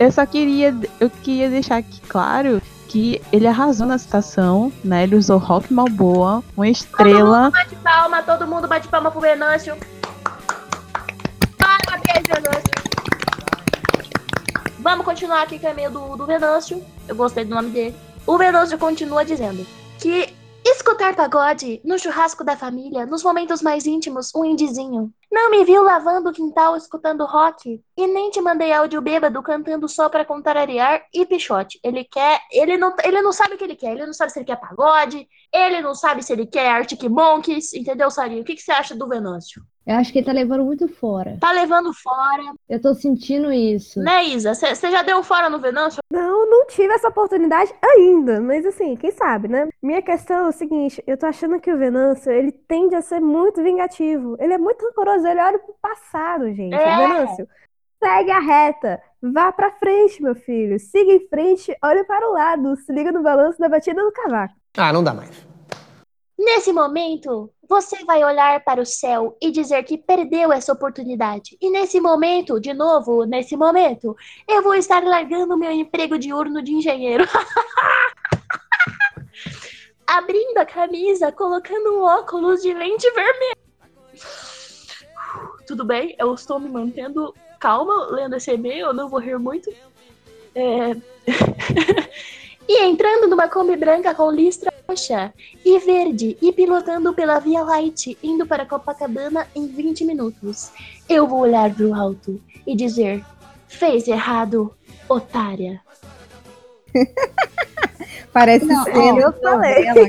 eu 0.00 0.10
só 0.10 0.24
queria. 0.24 0.74
Eu 0.98 1.10
queria 1.10 1.50
deixar 1.50 1.76
aqui 1.78 2.00
claro 2.08 2.62
que 2.88 3.20
ele 3.30 3.46
arrasou 3.46 3.86
na 3.86 3.98
citação, 3.98 4.72
né? 4.82 5.02
Ele 5.02 5.16
usou 5.16 5.38
rock 5.38 5.72
malboa, 5.72 6.42
uma 6.56 6.68
estrela. 6.68 7.50
Bate 7.50 7.76
palma, 7.76 8.22
todo 8.22 8.46
mundo 8.46 8.66
bate 8.66 8.88
palma 8.88 9.10
pro 9.10 9.20
Venâncio. 9.20 9.76
Parabéns, 11.58 12.26
Venâncio. 12.26 12.76
Vamos 14.78 15.04
continuar 15.04 15.42
aqui 15.42 15.58
com 15.58 15.66
o 15.66 15.70
e-mail 15.70 15.90
do, 15.90 16.16
do 16.16 16.26
Venâncio. 16.26 16.82
Eu 17.08 17.16
gostei 17.16 17.44
do 17.44 17.54
nome 17.54 17.70
dele. 17.70 17.94
O 18.26 18.38
Venâncio 18.38 18.78
continua 18.78 19.24
dizendo 19.24 19.66
que 20.00 20.34
Escutar 20.68 21.14
pagode 21.14 21.80
no 21.84 21.96
churrasco 21.96 22.42
da 22.42 22.56
família, 22.56 23.06
nos 23.06 23.22
momentos 23.22 23.62
mais 23.62 23.86
íntimos, 23.86 24.34
um 24.34 24.44
indizinho. 24.44 25.14
Não 25.30 25.48
me 25.48 25.64
viu 25.64 25.80
lavando 25.80 26.30
o 26.30 26.32
quintal 26.32 26.76
escutando 26.76 27.24
rock 27.24 27.80
e 27.96 28.06
nem 28.08 28.30
te 28.30 28.40
mandei 28.40 28.72
áudio 28.72 29.00
bêbado 29.00 29.40
cantando 29.44 29.88
só 29.88 30.08
pra 30.08 30.24
contrariar 30.24 31.06
e 31.14 31.24
pichote. 31.24 31.78
Ele 31.84 32.02
quer, 32.02 32.40
ele 32.50 32.76
não, 32.76 32.92
ele 33.04 33.22
não 33.22 33.32
sabe 33.32 33.54
o 33.54 33.58
que 33.58 33.62
ele 33.62 33.76
quer, 33.76 33.92
ele 33.92 34.06
não 34.06 34.12
sabe 34.12 34.32
se 34.32 34.40
ele 34.40 34.46
quer 34.46 34.56
pagode, 34.56 35.28
ele 35.52 35.80
não 35.80 35.94
sabe 35.94 36.20
se 36.24 36.32
ele 36.32 36.46
quer 36.46 36.68
Arctic 36.68 37.04
Monkeys, 37.04 37.72
entendeu, 37.72 38.10
Sarinho? 38.10 38.42
O 38.42 38.44
que, 38.44 38.56
que 38.56 38.62
você 38.62 38.72
acha 38.72 38.92
do 38.92 39.08
Venâncio? 39.08 39.62
Eu 39.86 39.94
acho 39.96 40.12
que 40.12 40.18
ele 40.18 40.26
tá 40.26 40.32
levando 40.32 40.64
muito 40.64 40.88
fora. 40.88 41.36
Tá 41.40 41.52
levando 41.52 41.92
fora, 41.94 42.42
Eu 42.68 42.80
tô 42.82 42.92
sentindo 42.94 43.52
isso. 43.52 44.00
né, 44.00 44.24
Isa? 44.24 44.52
Você 44.52 44.90
já 44.90 45.02
deu 45.02 45.22
fora 45.22 45.48
no 45.48 45.60
Venâncio? 45.60 46.00
Não, 46.10 46.50
não 46.50 46.66
tive 46.66 46.92
essa 46.92 47.08
oportunidade 47.08 47.72
ainda, 47.84 48.40
mas 48.40 48.66
assim, 48.66 48.96
quem 48.96 49.12
sabe, 49.12 49.46
né? 49.46 49.68
Minha 49.80 50.02
questão 50.02 50.46
é 50.46 50.48
o 50.48 50.52
seguinte, 50.52 51.00
eu 51.06 51.16
tô 51.16 51.26
achando 51.26 51.60
que 51.60 51.72
o 51.72 51.78
Venâncio, 51.78 52.32
ele 52.32 52.50
tende 52.50 52.96
a 52.96 53.00
ser 53.00 53.20
muito 53.20 53.62
vingativo. 53.62 54.36
Ele 54.40 54.54
é 54.54 54.58
muito 54.58 54.84
rancoroso, 54.84 55.24
ele 55.26 55.40
olha 55.40 55.58
pro 55.60 55.74
passado, 55.80 56.52
gente. 56.52 56.74
É. 56.74 56.96
Venâncio, 56.96 57.46
segue 58.02 58.30
a 58.32 58.40
reta, 58.40 59.00
vá 59.22 59.52
pra 59.52 59.70
frente, 59.70 60.20
meu 60.20 60.34
filho. 60.34 60.80
Siga 60.80 61.12
em 61.12 61.28
frente, 61.28 61.72
olha 61.82 62.04
para 62.04 62.28
o 62.28 62.32
lado, 62.32 62.74
se 62.76 62.92
liga 62.92 63.12
no 63.12 63.22
balanço 63.22 63.60
da 63.60 63.68
batida 63.68 64.02
do 64.02 64.10
cavaco. 64.10 64.54
Ah, 64.76 64.92
não 64.92 65.04
dá 65.04 65.14
mais. 65.14 65.45
Nesse 66.38 66.70
momento, 66.70 67.50
você 67.66 68.04
vai 68.04 68.22
olhar 68.22 68.62
para 68.62 68.82
o 68.82 68.86
céu 68.86 69.36
e 69.40 69.50
dizer 69.50 69.82
que 69.84 69.96
perdeu 69.96 70.52
essa 70.52 70.72
oportunidade. 70.72 71.56
E 71.60 71.70
nesse 71.70 71.98
momento, 71.98 72.60
de 72.60 72.74
novo, 72.74 73.24
nesse 73.24 73.56
momento, 73.56 74.14
eu 74.46 74.62
vou 74.62 74.74
estar 74.74 75.02
largando 75.02 75.56
meu 75.56 75.70
emprego 75.70 76.18
diurno 76.18 76.62
de 76.62 76.72
engenheiro. 76.72 77.24
Abrindo 80.06 80.58
a 80.58 80.66
camisa, 80.66 81.32
colocando 81.32 81.98
um 81.98 82.02
óculos 82.02 82.62
de 82.62 82.72
lente 82.72 83.10
vermelha. 83.12 83.56
Tudo 85.66 85.84
bem, 85.84 86.14
eu 86.18 86.32
estou 86.34 86.60
me 86.60 86.68
mantendo 86.68 87.34
calma 87.58 88.08
lendo 88.10 88.36
esse 88.36 88.52
e-mail, 88.52 88.88
eu 88.88 88.94
não 88.94 89.08
vou 89.08 89.18
rir 89.18 89.38
muito. 89.38 89.72
É... 90.54 90.94
e 92.68 92.82
entrando 92.84 93.28
numa 93.28 93.48
Kombi 93.48 93.76
branca 93.76 94.14
com 94.14 94.30
listra 94.30 94.72
roxa 94.88 95.32
e 95.64 95.78
verde 95.78 96.36
e 96.40 96.52
pilotando 96.52 97.12
pela 97.12 97.38
Via 97.38 97.62
Light, 97.62 98.16
indo 98.22 98.46
para 98.46 98.66
Copacabana 98.66 99.46
em 99.54 99.66
20 99.66 100.04
minutos. 100.04 100.70
Eu 101.08 101.26
vou 101.26 101.40
olhar 101.40 101.72
pro 101.72 101.94
alto 101.94 102.40
e 102.66 102.74
dizer: 102.74 103.24
fez 103.68 104.08
errado, 104.08 104.74
otária. 105.08 105.80
Parece 108.32 108.66
Não, 108.66 108.84
cena 108.84 109.20
eu 109.20 109.32
falei. 109.32 109.86
novela. 109.86 110.08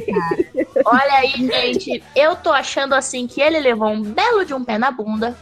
Olha 0.86 1.14
aí, 1.14 1.32
gente, 1.32 2.04
eu 2.16 2.36
tô 2.36 2.52
achando 2.52 2.94
assim 2.94 3.26
que 3.26 3.42
ele 3.42 3.60
levou 3.60 3.90
um 3.90 4.02
belo 4.02 4.44
de 4.44 4.54
um 4.54 4.64
pé 4.64 4.78
na 4.78 4.92
bunda. 4.92 5.36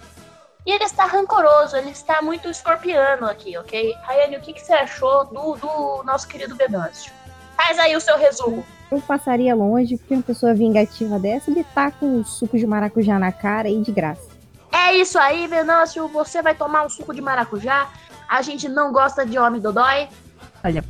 E 0.65 0.71
ele 0.71 0.83
está 0.83 1.05
rancoroso, 1.05 1.77
ele 1.77 1.91
está 1.91 2.21
muito 2.23 2.49
escorpiano 2.49 3.27
aqui, 3.27 3.55
ok? 3.55 3.93
Rayane, 4.01 4.37
o 4.37 4.41
que, 4.41 4.51
que 4.51 4.61
você 4.61 4.73
achou 4.73 5.25
do, 5.25 5.55
do 5.55 6.03
nosso 6.03 6.27
querido 6.27 6.55
Venâncio? 6.55 7.13
Faz 7.55 7.77
aí 7.77 7.95
o 7.95 8.01
seu 8.01 8.17
resumo. 8.17 8.65
Eu 8.91 8.99
passaria 9.01 9.53
longe 9.53 9.97
porque 9.97 10.15
uma 10.15 10.23
pessoa 10.23 10.55
vingativa 10.55 11.19
dessa 11.19 11.51
ele 11.51 11.63
tá 11.63 11.91
com 11.91 12.23
suco 12.23 12.57
de 12.57 12.65
maracujá 12.65 13.19
na 13.19 13.31
cara 13.31 13.69
e 13.69 13.79
de 13.81 13.91
graça. 13.91 14.27
É 14.71 14.93
isso 14.95 15.19
aí, 15.19 15.47
Venâncio. 15.47 16.07
Você 16.07 16.41
vai 16.41 16.55
tomar 16.55 16.85
um 16.85 16.89
suco 16.89 17.13
de 17.13 17.21
maracujá. 17.21 17.89
A 18.27 18.41
gente 18.41 18.67
não 18.67 18.91
gosta 18.91 19.25
de 19.25 19.37
homem 19.37 19.61
dodói. 19.61 20.07
Olha, 20.63 20.83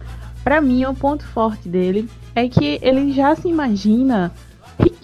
pra 0.43 0.61
mim 0.61 0.85
o 0.85 0.95
ponto 0.95 1.25
forte 1.27 1.67
dele 1.67 2.09
é 2.33 2.47
que 2.47 2.79
ele 2.81 3.11
já 3.11 3.35
se 3.35 3.47
imagina 3.47 4.31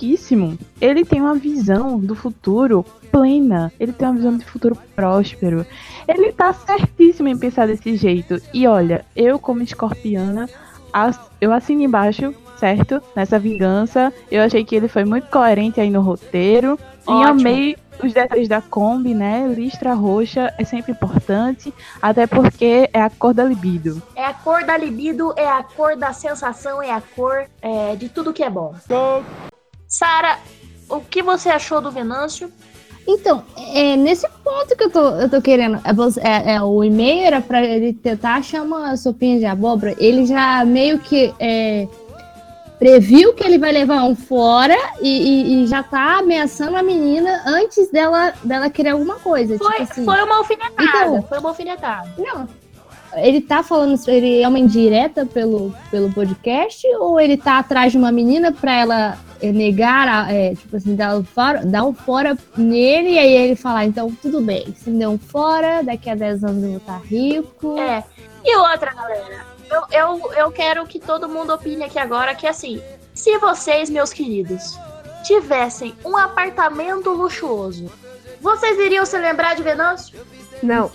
riquíssimo. 0.02 0.58
Ele 0.80 1.06
tem 1.06 1.22
uma 1.22 1.36
visão 1.36 2.00
do 2.00 2.16
futuro 2.16 2.84
plena. 3.12 3.72
Ele 3.80 3.94
tem 3.94 4.08
uma 4.08 4.16
visão 4.16 4.38
de 4.38 4.46
futuro 4.46 4.76
próspero. 4.96 5.66
Ele 6.08 6.32
tá 6.32 6.52
certíssimo 6.52 7.28
em 7.28 7.38
pensar 7.38 7.68
desse 7.68 7.96
jeito. 7.96 8.42
E 8.54 8.68
olha, 8.68 9.06
eu 9.16 9.38
como 9.38 9.62
escorpiana, 9.62 10.50
eu 11.40 11.54
assino 11.54 11.84
embaixo, 11.84 12.34
certo? 12.58 13.02
Nessa 13.16 13.38
vingança. 13.38 14.12
Eu 14.32 14.42
achei 14.42 14.66
que 14.66 14.76
ele 14.76 14.88
foi 14.88 15.06
muito 15.06 15.28
coerente 15.30 15.80
aí 15.80 15.92
no 15.92 16.02
roteiro. 16.02 16.80
E 17.08 17.12
Ótimo. 17.12 17.28
amei 17.28 17.78
os 18.04 18.14
detalhes 18.14 18.48
da 18.48 18.62
Kombi, 18.62 19.14
né? 19.14 19.48
Listra 19.48 19.94
roxa 19.94 20.54
é 20.58 20.64
sempre 20.64 20.92
importante, 20.92 21.74
até 22.02 22.26
porque 22.26 22.90
é 22.92 23.02
a 23.02 23.10
cor 23.10 23.34
da 23.34 23.44
libido. 23.44 24.02
É 24.16 24.26
a 24.26 24.34
cor 24.34 24.64
da 24.64 24.76
libido, 24.78 25.34
é 25.38 25.48
a 25.48 25.64
cor 25.64 25.96
da 25.96 26.14
sensação, 26.14 26.82
é 26.82 26.92
a 26.92 27.02
cor 27.16 27.46
é, 27.62 27.96
de 27.96 28.10
tudo 28.10 28.34
que 28.34 28.44
é 28.44 28.50
bom. 28.50 28.74
Sara, 29.96 30.40
o 30.88 31.02
que 31.02 31.22
você 31.22 31.50
achou 31.50 31.82
do 31.82 31.92
Venâncio? 31.92 32.50
Então, 33.06 33.44
é 33.76 33.98
nesse 33.98 34.26
ponto 34.42 34.74
que 34.78 34.84
eu 34.86 34.90
tô, 34.90 35.02
eu 35.20 35.30
tô 35.30 35.42
querendo. 35.42 35.82
É, 35.84 36.52
é- 36.52 36.54
é, 36.56 36.62
o 36.62 36.82
e-mail 36.82 37.26
era 37.26 37.42
pra 37.42 37.62
ele 37.62 37.92
tentar 37.92 38.36
achar 38.36 38.62
uma 38.62 38.96
sopinha 38.96 39.38
de 39.38 39.46
abóbora. 39.46 39.94
Ele 40.00 40.26
já 40.26 40.64
meio 40.64 40.98
que 40.98 41.34
é, 41.38 41.90
previu 42.80 43.34
que 43.34 43.44
ele 43.44 43.58
vai 43.58 43.74
levar 43.74 44.04
um 44.04 44.16
fora 44.16 44.78
e, 45.02 45.10
e- 45.10 45.64
e 45.64 45.68
já 45.68 45.84
tá 45.84 46.20
ameaçando 46.20 46.78
a 46.78 46.84
menina 46.84 47.44
antes 47.46 47.92
dela, 47.92 48.34
dela 48.46 48.70
querer 48.70 48.92
alguma 48.92 49.16
coisa. 49.16 49.58
Foi, 49.58 49.72
tipo 49.72 49.84
assim. 49.92 50.06
foi 50.06 50.24
uma 50.24 50.38
alfinetada. 50.38 50.84
Então- 50.84 51.22
foi 51.24 51.38
uma 51.40 51.50
alfinetada. 51.50 52.10
Não. 52.18 52.48
Ele 53.16 53.42
tá 53.42 53.62
falando 53.64 54.00
ele 54.08 54.42
é 54.42 54.48
uma 54.48 54.60
indireta 54.60 55.26
pelo, 55.26 55.74
pelo 55.90 56.12
podcast 56.14 56.88
ou 56.96 57.20
ele 57.20 57.36
tá 57.38 57.60
atrás 57.60 57.92
de 57.92 57.98
uma 57.98 58.12
menina 58.12 58.52
pra 58.52 58.74
ela 58.74 59.18
é, 59.42 59.52
negar, 59.52 60.08
a- 60.08 60.32
é, 60.32 60.56
tipo 60.56 60.78
assim, 60.78 60.96
dar 60.96 61.22
fora, 61.24 61.66
dar 61.66 61.84
um 61.84 61.94
fora 61.94 62.38
nele 62.56 63.12
e 63.12 63.20
aí 63.20 63.34
ele 63.34 63.56
falar, 63.56 63.86
então 63.86 64.12
tudo 64.22 64.40
bem, 64.42 64.74
se 64.78 64.90
me 64.90 65.00
der 65.00 65.08
um 65.10 65.18
fora, 65.18 65.82
daqui 65.84 66.10
a 66.10 66.16
10 66.16 66.44
anos 66.44 66.64
eu 66.64 66.70
vou 66.70 66.78
estar 66.78 67.02
rico. 67.04 67.78
É. 67.80 68.04
E 68.46 68.58
outra, 68.58 68.94
galera, 68.94 69.46
eu, 69.70 69.82
eu, 69.92 70.34
eu 70.34 70.52
quero 70.52 70.86
que 70.86 71.00
todo 71.00 71.28
mundo 71.30 71.54
opine 71.54 71.84
aqui 71.84 72.00
agora 72.00 72.34
que 72.36 72.48
assim, 72.48 72.82
se 73.14 73.38
vocês, 73.40 73.90
meus 73.90 74.14
queridos, 74.14 74.78
tivessem 75.24 75.94
um 76.06 76.16
apartamento 76.18 77.10
luxuoso, 77.10 77.92
vocês 78.40 78.78
iriam 78.80 79.06
se 79.06 79.18
lembrar 79.18 79.56
de 79.56 79.62
Venâncio? 79.64 80.20
Não. 80.62 80.92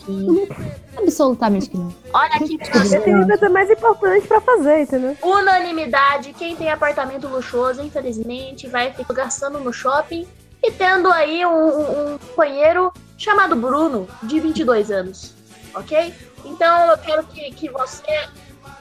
Absolutamente 0.96 1.68
que 1.70 1.76
não. 1.76 1.94
Olha 2.12 2.34
aqui 2.34 2.56
pra 2.58 2.78
Eu 2.80 2.84
você. 2.84 3.00
tenho 3.00 3.26
coisa 3.26 3.48
mais 3.48 3.70
importante 3.70 4.26
pra 4.26 4.40
fazer, 4.40 4.82
entendeu? 4.82 5.16
Unanimidade, 5.22 6.32
quem 6.32 6.56
tem 6.56 6.70
apartamento 6.70 7.28
luxuoso, 7.28 7.82
infelizmente, 7.82 8.66
vai 8.68 8.92
ficar 8.92 9.14
gastando 9.14 9.58
no 9.60 9.72
shopping 9.72 10.26
e 10.62 10.72
tendo 10.72 11.10
aí 11.12 11.44
um, 11.44 11.50
um, 11.50 12.14
um 12.14 12.18
companheiro 12.18 12.92
chamado 13.18 13.54
Bruno, 13.56 14.08
de 14.22 14.40
22 14.40 14.90
anos, 14.90 15.34
ok? 15.74 16.12
Então 16.44 16.90
eu 16.90 16.98
quero 16.98 17.22
que, 17.24 17.50
que 17.52 17.68
você 17.70 18.26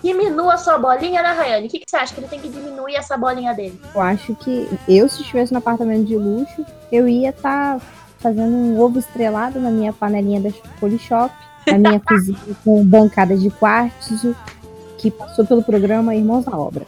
diminua 0.03 0.57
sua 0.57 0.77
bolinha, 0.77 1.21
né, 1.21 1.29
Rayane? 1.31 1.67
O 1.67 1.69
que, 1.69 1.79
que 1.79 1.85
você 1.89 1.95
acha? 1.97 2.13
Que 2.13 2.19
ele 2.21 2.27
tem 2.27 2.39
que 2.39 2.49
diminuir 2.49 2.95
essa 2.95 3.17
bolinha 3.17 3.53
dele? 3.53 3.79
Eu 3.93 4.01
acho 4.01 4.35
que 4.35 4.67
eu, 4.87 5.09
se 5.09 5.21
estivesse 5.21 5.51
no 5.51 5.57
apartamento 5.59 6.05
de 6.05 6.15
luxo, 6.15 6.65
eu 6.91 7.07
ia 7.07 7.29
estar 7.29 7.79
fazendo 8.25 8.55
um 8.55 8.81
ovo 8.81 8.97
estrelado 8.97 9.59
na 9.59 9.69
minha 9.69 9.93
panelinha 9.93 10.41
da 10.41 10.49
Polishop, 10.79 11.31
na 11.67 11.77
minha 11.77 11.99
cozinha 12.03 12.39
com 12.63 12.83
bancada 12.83 13.37
de 13.37 13.51
quartzo, 13.51 14.35
que 14.97 15.11
passou 15.11 15.45
pelo 15.45 15.61
programa 15.61 16.15
Irmãos 16.15 16.43
na 16.43 16.57
Obra. 16.57 16.87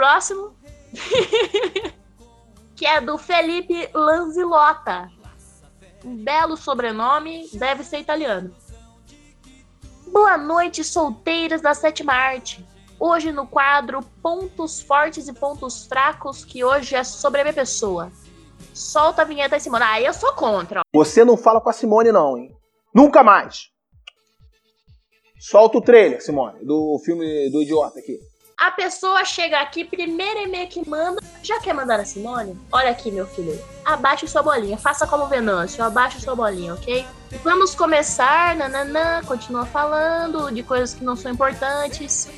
Próximo. 0.00 0.54
que 2.74 2.86
é 2.86 3.02
do 3.02 3.18
Felipe 3.18 3.90
Lanzilota. 3.92 5.10
Um 6.02 6.16
belo 6.16 6.56
sobrenome, 6.56 7.46
deve 7.52 7.84
ser 7.84 7.98
italiano. 7.98 8.56
Boa 10.06 10.38
noite, 10.38 10.82
solteiras 10.82 11.60
da 11.60 11.74
sétima 11.74 12.14
arte. 12.14 12.66
Hoje 12.98 13.30
no 13.30 13.46
quadro 13.46 14.00
Pontos 14.22 14.80
Fortes 14.80 15.28
e 15.28 15.34
Pontos 15.34 15.86
Fracos, 15.86 16.46
que 16.46 16.64
hoje 16.64 16.94
é 16.94 17.04
sobre 17.04 17.42
a 17.42 17.44
minha 17.44 17.54
pessoa. 17.54 18.10
Solta 18.72 19.20
a 19.20 19.26
vinheta 19.26 19.60
Simone. 19.60 19.84
Ah, 19.86 20.00
eu 20.00 20.14
sou 20.14 20.32
contra. 20.32 20.80
Você 20.94 21.26
não 21.26 21.36
fala 21.36 21.60
com 21.60 21.68
a 21.68 21.74
Simone, 21.74 22.10
não, 22.10 22.38
hein? 22.38 22.56
Nunca 22.94 23.22
mais. 23.22 23.68
Solta 25.38 25.76
o 25.76 25.82
trailer, 25.82 26.22
Simone, 26.22 26.64
do 26.64 26.98
filme 27.04 27.50
do 27.50 27.60
idiota 27.60 27.98
aqui. 27.98 28.29
A 28.60 28.70
pessoa 28.70 29.24
chega 29.24 29.58
aqui, 29.58 29.86
primeiro 29.86 30.40
e-mail 30.40 30.68
que 30.68 30.86
manda. 30.86 31.18
Já 31.42 31.58
quer 31.60 31.72
mandar 31.72 31.98
a 31.98 32.04
Simone? 32.04 32.60
Olha 32.70 32.90
aqui, 32.90 33.10
meu 33.10 33.26
filho. 33.26 33.58
Abaixe 33.82 34.28
sua 34.28 34.42
bolinha. 34.42 34.76
Faça 34.76 35.06
como 35.06 35.26
Venâncio. 35.26 35.82
Abaixe 35.82 36.20
sua 36.20 36.36
bolinha, 36.36 36.74
ok? 36.74 37.06
Vamos 37.42 37.74
começar. 37.74 38.54
Nananã. 38.54 39.22
Continua 39.24 39.64
falando 39.64 40.50
de 40.50 40.62
coisas 40.62 40.92
que 40.92 41.02
não 41.02 41.16
são 41.16 41.32
importantes. 41.32 42.28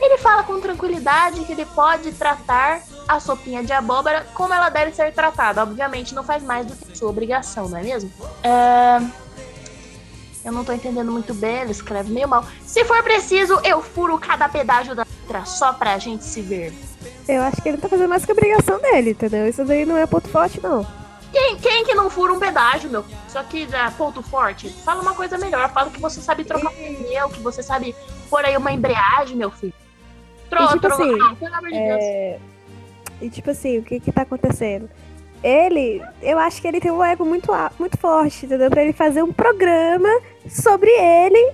Ele 0.00 0.16
fala 0.18 0.44
com 0.44 0.60
tranquilidade 0.60 1.44
que 1.44 1.50
ele 1.50 1.66
pode 1.66 2.12
tratar 2.12 2.80
a 3.08 3.18
sopinha 3.18 3.64
de 3.64 3.72
abóbora 3.72 4.24
como 4.32 4.54
ela 4.54 4.68
deve 4.68 4.92
ser 4.92 5.12
tratada. 5.12 5.60
Obviamente, 5.60 6.14
não 6.14 6.22
faz 6.22 6.40
mais 6.44 6.66
do 6.66 6.76
que 6.76 6.96
sua 6.96 7.10
obrigação, 7.10 7.68
não 7.68 7.78
é 7.78 7.82
mesmo? 7.82 8.12
É... 8.44 9.23
Eu 10.44 10.52
não 10.52 10.64
tô 10.64 10.72
entendendo 10.72 11.10
muito 11.10 11.32
bem, 11.32 11.60
ele 11.62 11.70
escreve 11.72 12.12
meio 12.12 12.28
mal. 12.28 12.44
Se 12.62 12.84
for 12.84 13.02
preciso, 13.02 13.58
eu 13.64 13.80
furo 13.82 14.18
cada 14.18 14.48
pedágio 14.48 14.94
da 14.94 15.04
letra 15.22 15.44
só 15.46 15.72
pra 15.72 15.98
gente 15.98 16.22
se 16.24 16.42
ver. 16.42 16.72
Eu 17.26 17.42
acho 17.42 17.62
que 17.62 17.68
ele 17.68 17.78
tá 17.78 17.88
fazendo 17.88 18.10
mais 18.10 18.24
que 18.24 18.30
a 18.30 18.34
obrigação 18.34 18.78
dele, 18.80 19.10
entendeu? 19.12 19.48
Isso 19.48 19.64
daí 19.64 19.86
não 19.86 19.96
é 19.96 20.06
ponto 20.06 20.28
forte, 20.28 20.60
não. 20.62 20.86
Quem, 21.32 21.56
quem 21.56 21.84
que 21.84 21.94
não 21.94 22.10
fura 22.10 22.32
um 22.32 22.38
pedágio, 22.38 22.90
meu? 22.90 23.04
Isso 23.26 23.38
aqui 23.38 23.66
é 23.72 23.90
ponto 23.92 24.22
forte. 24.22 24.68
Fala 24.68 25.00
uma 25.02 25.14
coisa 25.14 25.36
melhor. 25.38 25.68
Fala 25.72 25.90
que 25.90 26.00
você 26.00 26.20
sabe 26.20 26.44
trocar 26.44 26.68
um 26.70 26.74
pneu, 26.74 27.28
que 27.30 27.40
você 27.40 27.62
sabe 27.62 27.94
pôr 28.30 28.44
aí 28.44 28.56
uma 28.56 28.70
embreagem, 28.70 29.36
meu 29.36 29.50
filho. 29.50 29.72
Tro, 30.50 30.62
E 30.62 30.68
tipo 30.68 30.80
tro- 30.80 30.92
assim, 30.92 31.18
ah, 31.22 31.34
pelo 31.40 31.54
amor 31.54 31.70
de 31.70 31.74
Deus. 31.78 32.00
É... 32.02 32.38
E 33.22 33.30
tipo 33.30 33.50
assim, 33.50 33.78
o 33.78 33.82
que 33.82 33.98
que 33.98 34.12
tá 34.12 34.22
acontecendo? 34.22 34.88
Ele, 35.46 36.02
eu 36.22 36.38
acho 36.38 36.60
que 36.62 36.66
ele 36.66 36.80
tem 36.80 36.90
um 36.90 37.04
ego 37.04 37.22
muito, 37.24 37.52
muito 37.78 37.98
forte, 37.98 38.46
entendeu? 38.46 38.70
Pra 38.70 38.82
ele 38.82 38.94
fazer 38.94 39.22
um 39.22 39.30
programa 39.32 40.08
sobre 40.48 40.88
ele 40.90 41.52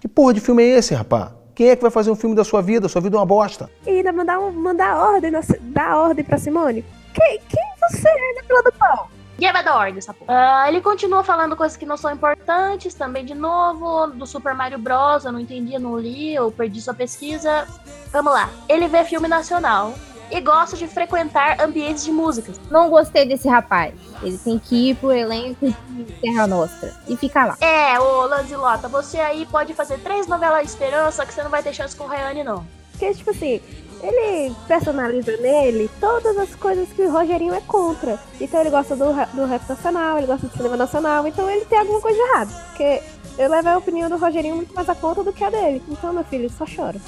Que 0.00 0.08
porra 0.08 0.34
de 0.34 0.40
filme 0.40 0.64
é 0.64 0.78
esse, 0.78 0.94
rapá? 0.94 1.30
Quem 1.54 1.68
é 1.70 1.76
que 1.76 1.82
vai 1.82 1.92
fazer 1.92 2.10
um 2.10 2.16
filme 2.16 2.34
da 2.34 2.42
sua 2.42 2.60
vida? 2.60 2.88
Sua 2.88 3.00
vida 3.00 3.16
é 3.16 3.20
uma 3.20 3.24
bosta. 3.26 3.70
e 3.86 3.90
ainda 3.90 4.12
mandar, 4.12 4.40
um, 4.40 4.50
mandar 4.50 4.96
ordem, 4.96 5.30
na- 5.30 5.40
dar 5.60 5.96
ordem 5.96 6.24
pra 6.24 6.36
Simone. 6.38 6.84
Quem, 7.14 7.38
quem 7.48 7.64
você 7.88 8.08
é 8.08 8.34
na 8.34 8.42
fila 8.42 8.62
do 8.64 8.72
pão? 8.72 9.06
Ninguém 9.38 9.52
vai 9.52 9.62
dar 9.64 9.76
ordem, 9.76 9.98
essa 9.98 10.12
porra. 10.12 10.32
Ah, 10.64 10.68
ele 10.68 10.80
continua 10.80 11.22
falando 11.22 11.54
coisas 11.56 11.76
que 11.76 11.86
não 11.86 11.96
são 11.96 12.10
importantes 12.12 12.94
também 12.94 13.24
de 13.24 13.34
novo. 13.34 14.08
Do 14.08 14.26
Super 14.26 14.54
Mario 14.54 14.78
Bros. 14.78 15.24
Eu 15.24 15.30
não 15.32 15.38
entendi, 15.38 15.74
eu 15.74 15.80
não 15.80 15.96
li, 15.96 16.34
eu 16.34 16.50
perdi 16.50 16.80
sua 16.80 16.94
pesquisa. 16.94 17.66
Vamos 18.12 18.32
lá. 18.32 18.50
Ele 18.68 18.88
vê 18.88 19.04
filme 19.04 19.28
nacional 19.28 19.94
e 20.30 20.40
gosta 20.40 20.76
de 20.76 20.86
frequentar 20.86 21.60
ambientes 21.60 22.04
de 22.04 22.10
músicas. 22.10 22.60
Não 22.70 22.90
gostei 22.90 23.26
desse 23.26 23.48
rapaz. 23.48 23.94
Ele 24.22 24.38
tem 24.38 24.58
que 24.58 24.90
ir 24.90 24.96
pro 24.96 25.12
elenco 25.12 25.66
de 25.66 26.04
Terra 26.20 26.46
Nostra 26.46 26.92
e 27.08 27.16
ficar 27.16 27.46
lá. 27.46 27.56
É, 27.60 27.98
ô 27.98 28.26
Lanzilota, 28.26 28.88
você 28.88 29.18
aí 29.18 29.46
pode 29.46 29.74
fazer 29.74 29.98
três 29.98 30.26
novelas 30.26 30.64
Esperança 30.64 31.24
que 31.24 31.32
você 31.32 31.42
não 31.42 31.50
vai 31.50 31.62
ter 31.62 31.72
chance 31.72 31.94
com 31.94 32.04
o 32.04 32.06
Rayane, 32.06 32.42
não. 32.42 32.66
Porque, 32.90 33.12
tipo 33.14 33.30
assim, 33.30 33.60
ele 34.02 34.54
personaliza 34.66 35.36
nele 35.38 35.90
todas 36.00 36.36
as 36.36 36.54
coisas 36.54 36.88
que 36.88 37.02
o 37.02 37.10
Rogerinho 37.10 37.54
é 37.54 37.60
contra. 37.60 38.18
Então 38.40 38.60
ele 38.60 38.70
gosta 38.70 38.94
do, 38.94 39.06
do 39.34 39.46
rap 39.46 39.68
nacional, 39.68 40.18
ele 40.18 40.26
gosta 40.26 40.46
do 40.46 40.56
cinema 40.56 40.76
nacional, 40.76 41.26
então 41.26 41.48
ele 41.50 41.64
tem 41.64 41.78
alguma 41.78 42.00
coisa 42.00 42.18
errada. 42.18 42.50
Porque 42.68 43.02
eu 43.38 43.50
levo 43.50 43.68
a 43.68 43.78
opinião 43.78 44.08
do 44.08 44.16
Rogerinho 44.16 44.56
muito 44.56 44.74
mais 44.74 44.88
a 44.88 44.94
conta 44.94 45.22
do 45.22 45.32
que 45.32 45.42
a 45.42 45.50
dele. 45.50 45.82
Então, 45.88 46.12
meu 46.12 46.24
filho, 46.24 46.50
só 46.50 46.64
chora. 46.64 47.00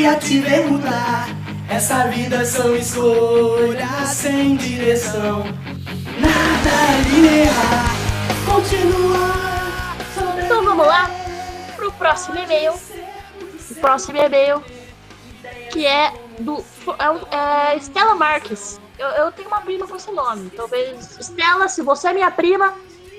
Dia 0.00 0.16
te 0.16 0.38
ver 0.40 0.64
mudar. 0.64 1.28
Essa 1.68 2.06
vida 2.06 2.42
são 2.46 2.74
escolhas 2.74 4.08
sem 4.08 4.56
direção. 4.56 5.44
Nada 6.18 7.08
linear. 7.10 7.84
Continuar. 8.46 9.96
Então 10.42 10.64
vamos 10.64 10.86
lá 10.86 11.10
pro 11.76 11.92
próximo 11.92 12.38
e-mail. 12.38 12.72
O 12.72 13.74
próximo 13.74 14.16
e-mail 14.16 14.64
que 15.70 15.86
é 15.86 16.14
do 16.38 16.64
é, 16.98 17.74
é 17.74 17.78
Stella 17.78 18.14
Marques. 18.14 18.80
Eu, 18.98 19.08
eu 19.08 19.32
tenho 19.32 19.48
uma 19.48 19.60
prima 19.60 19.86
com 19.86 19.96
esse 19.96 20.10
nome. 20.10 20.48
Talvez 20.48 21.18
Stella, 21.20 21.68
se 21.68 21.82
você 21.82 22.08
é 22.08 22.14
minha 22.14 22.30
prima, 22.30 22.72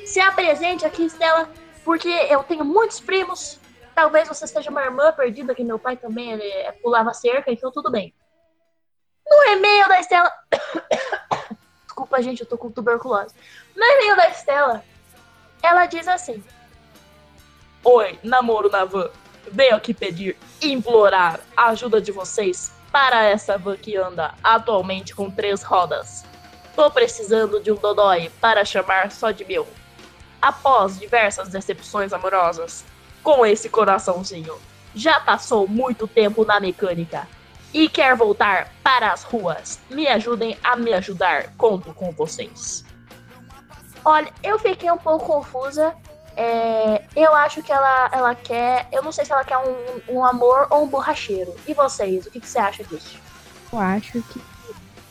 se 0.03 0.19
apresente 0.19 0.83
aqui, 0.83 1.05
Stella, 1.05 1.47
porque 1.85 2.09
eu 2.09 2.41
tenho 2.41 2.65
muitos 2.65 2.99
primos. 2.99 3.60
Talvez 4.01 4.27
você 4.27 4.47
seja 4.47 4.71
uma 4.71 4.81
irmã 4.81 5.11
perdida, 5.11 5.53
que 5.53 5.63
meu 5.63 5.77
pai 5.77 5.95
também 5.95 6.31
ele 6.31 6.43
é, 6.43 6.71
pulava 6.71 7.13
cerca, 7.13 7.51
então 7.51 7.71
tudo 7.71 7.91
bem. 7.91 8.11
No 9.29 9.53
e-mail 9.53 9.87
da 9.87 10.01
Stella. 10.01 10.31
Desculpa, 11.85 12.19
gente, 12.19 12.41
eu 12.41 12.47
tô 12.47 12.57
com 12.57 12.71
tuberculose. 12.71 13.35
No 13.75 13.85
e-mail 13.85 14.15
da 14.15 14.31
Stella, 14.31 14.83
ela 15.61 15.85
diz 15.85 16.07
assim: 16.07 16.43
Oi, 17.83 18.17
namoro 18.23 18.71
na 18.71 18.85
van. 18.85 19.11
Venho 19.51 19.75
aqui 19.75 19.93
pedir, 19.93 20.35
implorar 20.59 21.39
a 21.55 21.67
ajuda 21.67 22.01
de 22.01 22.11
vocês 22.11 22.71
para 22.91 23.25
essa 23.25 23.55
van 23.55 23.77
que 23.77 23.95
anda 23.95 24.33
atualmente 24.43 25.13
com 25.13 25.29
três 25.29 25.61
rodas. 25.61 26.25
Tô 26.75 26.89
precisando 26.89 27.61
de 27.61 27.71
um 27.71 27.75
dodói 27.75 28.31
para 28.41 28.65
chamar 28.65 29.11
só 29.11 29.29
de 29.29 29.45
meu. 29.45 29.67
Após 30.41 30.99
diversas 30.99 31.49
decepções 31.49 32.11
amorosas, 32.11 32.83
com 33.23 33.45
esse 33.45 33.69
coraçãozinho, 33.69 34.55
já 34.93 35.19
passou 35.19 35.67
muito 35.67 36.07
tempo 36.07 36.45
na 36.45 36.59
mecânica 36.59 37.27
e 37.73 37.87
quer 37.87 38.15
voltar 38.15 38.71
para 38.83 39.11
as 39.11 39.23
ruas. 39.23 39.79
Me 39.89 40.07
ajudem 40.07 40.57
a 40.63 40.75
me 40.75 40.93
ajudar, 40.93 41.53
conto 41.57 41.93
com 41.93 42.11
vocês. 42.11 42.83
Olha, 44.03 44.31
eu 44.43 44.57
fiquei 44.59 44.91
um 44.91 44.97
pouco 44.97 45.25
confusa. 45.25 45.93
É, 46.35 47.03
eu 47.15 47.33
acho 47.35 47.61
que 47.61 47.71
ela, 47.71 48.09
ela 48.11 48.35
quer. 48.35 48.87
Eu 48.91 49.03
não 49.03 49.11
sei 49.11 49.25
se 49.25 49.31
ela 49.31 49.43
quer 49.43 49.57
um, 49.57 50.17
um 50.17 50.25
amor 50.25 50.67
ou 50.69 50.83
um 50.83 50.87
borracheiro. 50.87 51.53
E 51.67 51.73
vocês, 51.73 52.25
o 52.25 52.31
que, 52.31 52.39
que 52.39 52.47
você 52.47 52.59
acha 52.59 52.83
disso? 52.83 53.19
Eu 53.71 53.79
acho 53.79 54.21
que 54.23 54.41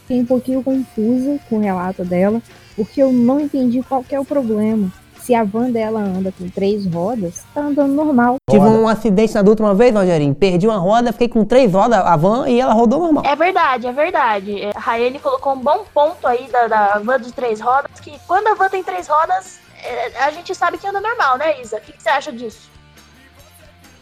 fiquei 0.01 0.21
um 0.21 0.27
pouquinho 0.27 0.63
confusa 0.63 1.39
com 1.49 1.59
o 1.59 1.61
relato 1.61 2.05
dela, 2.05 2.43
porque 2.75 3.01
eu 3.01 3.13
não 3.13 3.39
entendi 3.39 3.83
qual 3.83 4.03
que 4.03 4.15
é 4.15 4.21
o 4.21 4.25
problema. 4.25 4.93
Se 5.23 5.35
a 5.35 5.45
van 5.45 5.71
dela 5.71 6.01
anda 6.01 6.33
com 6.37 6.49
três 6.49 6.87
rodas, 6.87 7.45
tá 7.55 7.61
andando 7.61 7.93
normal. 7.93 8.37
Tive 8.51 8.65
um 8.65 8.89
acidente 8.89 9.35
na 9.35 9.41
adulta 9.41 9.63
uma 9.63 9.75
vez, 9.75 9.95
Rogerinho. 9.95 10.35
Perdi 10.35 10.67
uma 10.67 10.79
roda, 10.79 11.13
fiquei 11.13 11.29
com 11.29 11.45
três 11.45 11.73
rodas 11.73 11.99
a 11.99 12.17
van 12.17 12.49
e 12.49 12.61
ela 12.61 12.73
rodou 12.73 12.99
normal. 13.01 13.25
É 13.27 13.37
verdade, 13.37 13.87
é 13.87 13.93
verdade. 13.93 14.63
É, 14.63 14.71
A 14.75 14.81
Rayane 14.81 15.19
colocou 15.19 15.53
um 15.53 15.59
bom 15.61 15.85
ponto 15.93 16.27
aí 16.27 16.49
da, 16.51 16.67
da 16.67 16.99
van 16.99 17.21
de 17.21 17.33
três 17.33 17.61
rodas, 17.61 18.01
que 18.01 18.19
quando 18.27 18.49
a 18.49 18.55
van 18.55 18.69
tem 18.69 18.83
três 18.83 19.07
rodas, 19.07 19.61
é, 19.85 20.25
a 20.25 20.31
gente 20.31 20.55
sabe 20.55 20.79
que 20.79 20.87
anda 20.87 21.01
normal, 21.01 21.39
né, 21.39 21.61
Isa? 21.61 21.77
O 21.77 21.81
que, 21.81 21.93
que 21.93 22.03
você 22.03 22.09
acha 22.09 22.33
disso? 22.33 22.71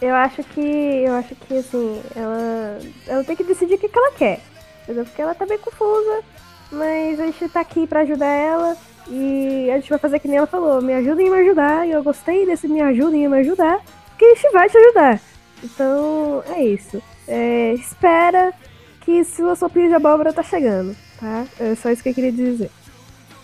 Eu 0.01 0.15
acho 0.15 0.45
que. 0.45 0.61
Eu 0.61 1.15
acho 1.15 1.35
que 1.35 1.59
assim, 1.59 2.01
ela. 2.15 2.79
Ela 3.07 3.25
tem 3.25 3.35
que 3.35 3.45
decidir 3.45 3.75
o 3.75 3.79
que, 3.79 3.89
que 3.89 3.99
ela 3.99 4.13
quer. 4.13 4.41
Porque 4.87 5.21
ela 5.21 5.35
tá 5.35 5.45
bem 5.45 5.59
confusa. 5.59 6.23
Mas 6.71 7.19
a 7.19 7.27
gente 7.27 7.49
tá 7.49 7.61
aqui 7.61 7.87
pra 7.87 8.01
ajudar 8.01 8.27
ela. 8.27 8.77
E 9.11 9.71
a 9.71 9.77
gente 9.77 9.91
vai 9.91 9.99
fazer 9.99 10.19
que 10.19 10.29
nem 10.29 10.37
ela 10.37 10.47
falou, 10.47 10.83
me 10.83 10.95
ajudem 10.95 11.29
a 11.29 11.31
me 11.31 11.39
ajudar. 11.39 11.87
E 11.87 11.93
eu 11.93 12.03
gostei 12.03 12.47
desse 12.47 12.69
me 12.69 12.81
ajudem 12.81 13.27
a 13.27 13.29
me 13.29 13.39
ajudar. 13.39 13.81
Que 14.19 14.25
a 14.25 14.35
gente 14.35 14.53
vai 14.53 14.69
te 14.69 14.77
ajudar. 14.77 15.21
Então, 15.63 16.43
é 16.49 16.65
isso. 16.65 17.03
É, 17.27 17.73
espera 17.75 18.53
que 19.01 19.25
sua 19.25 19.57
sopinha 19.57 19.89
de 19.89 19.95
abóbora 19.95 20.33
tá 20.33 20.43
chegando, 20.43 20.95
tá? 21.19 21.47
É 21.59 21.75
só 21.75 21.91
isso 21.91 22.03
que 22.03 22.11
eu 22.11 22.15
queria 22.15 22.33
dizer. 22.33 22.71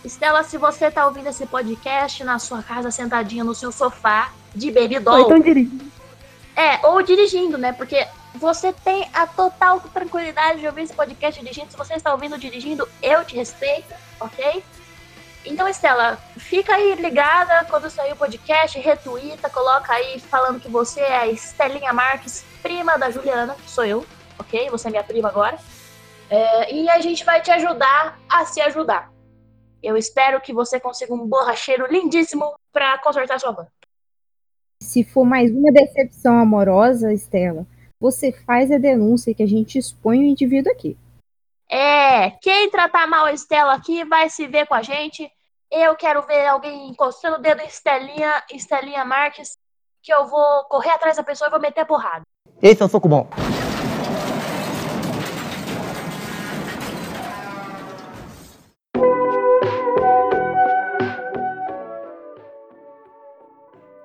Estela, 0.04 0.42
se 0.42 0.58
você 0.58 0.90
tá 0.90 1.06
ouvindo 1.06 1.28
esse 1.28 1.46
podcast 1.46 2.22
na 2.22 2.38
sua 2.38 2.62
casa, 2.62 2.90
sentadinha 2.90 3.42
no 3.42 3.54
seu 3.54 3.72
sofá, 3.72 4.30
de 4.54 4.70
baby 4.70 4.96
Ou 5.06 5.20
então 5.20 5.40
dirigindo. 5.40 5.84
É, 6.54 6.86
ou 6.86 7.02
dirigindo, 7.02 7.58
né? 7.58 7.72
Porque 7.72 8.06
você 8.34 8.72
tem 8.72 9.08
a 9.12 9.26
total 9.26 9.80
tranquilidade 9.80 10.60
de 10.60 10.66
ouvir 10.66 10.82
esse 10.82 10.94
podcast 10.94 11.40
dirigindo. 11.40 11.70
Se 11.70 11.76
você 11.76 11.94
está 11.94 12.12
ouvindo 12.12 12.38
dirigindo, 12.38 12.86
eu 13.02 13.24
te 13.24 13.34
respeito, 13.34 13.92
ok? 14.20 14.62
Então, 15.46 15.68
Estela, 15.68 16.16
fica 16.38 16.74
aí 16.74 16.94
ligada 16.94 17.66
quando 17.68 17.90
sair 17.90 18.12
o 18.12 18.16
podcast, 18.16 18.78
retuita, 18.78 19.50
coloca 19.50 19.92
aí 19.92 20.18
falando 20.18 20.58
que 20.58 20.70
você 20.70 21.00
é 21.00 21.16
a 21.18 21.26
Estelinha 21.28 21.92
Marques, 21.92 22.44
prima 22.62 22.96
da 22.96 23.10
Juliana, 23.10 23.54
sou 23.66 23.84
eu, 23.84 24.06
ok? 24.38 24.70
Você 24.70 24.88
é 24.88 24.90
minha 24.90 25.04
prima 25.04 25.28
agora. 25.28 25.58
É, 26.30 26.74
e 26.74 26.88
a 26.88 26.98
gente 27.00 27.24
vai 27.24 27.42
te 27.42 27.50
ajudar 27.50 28.18
a 28.28 28.46
se 28.46 28.60
ajudar. 28.62 29.12
Eu 29.82 29.98
espero 29.98 30.40
que 30.40 30.52
você 30.52 30.80
consiga 30.80 31.12
um 31.12 31.26
borracheiro 31.26 31.86
lindíssimo 31.92 32.54
pra 32.72 32.96
consertar 32.98 33.38
sua 33.38 33.52
van. 33.52 33.66
Se 34.82 35.04
for 35.04 35.26
mais 35.26 35.50
uma 35.50 35.70
decepção 35.70 36.38
amorosa, 36.38 37.12
Estela, 37.12 37.66
você 38.00 38.32
faz 38.32 38.72
a 38.72 38.78
denúncia 38.78 39.34
que 39.34 39.42
a 39.42 39.46
gente 39.46 39.78
expõe 39.78 40.20
o 40.20 40.24
indivíduo 40.24 40.72
aqui. 40.72 40.96
É, 41.70 42.30
quem 42.42 42.70
tratar 42.70 43.06
mal 43.06 43.26
a 43.26 43.32
Estela 43.32 43.74
aqui 43.74 44.04
vai 44.04 44.30
se 44.30 44.46
ver 44.46 44.66
com 44.66 44.74
a 44.74 44.82
gente. 44.82 45.30
Eu 45.76 45.96
quero 45.96 46.22
ver 46.22 46.46
alguém 46.46 46.88
encostando 46.88 47.36
o 47.36 47.40
dedo 47.40 47.60
em 47.60 47.66
Estelinha, 47.66 48.44
Estelinha 48.48 49.04
Marques, 49.04 49.58
que 50.00 50.14
eu 50.14 50.24
vou 50.24 50.62
correr 50.66 50.90
atrás 50.90 51.16
da 51.16 51.24
pessoa 51.24 51.48
e 51.48 51.50
vou 51.50 51.58
meter 51.58 51.80
a 51.80 51.84
porrada. 51.84 52.22
Esse 52.62 52.80
é 52.80 52.86
o 52.86 52.88
soco 52.88 53.08
bom. 53.08 53.28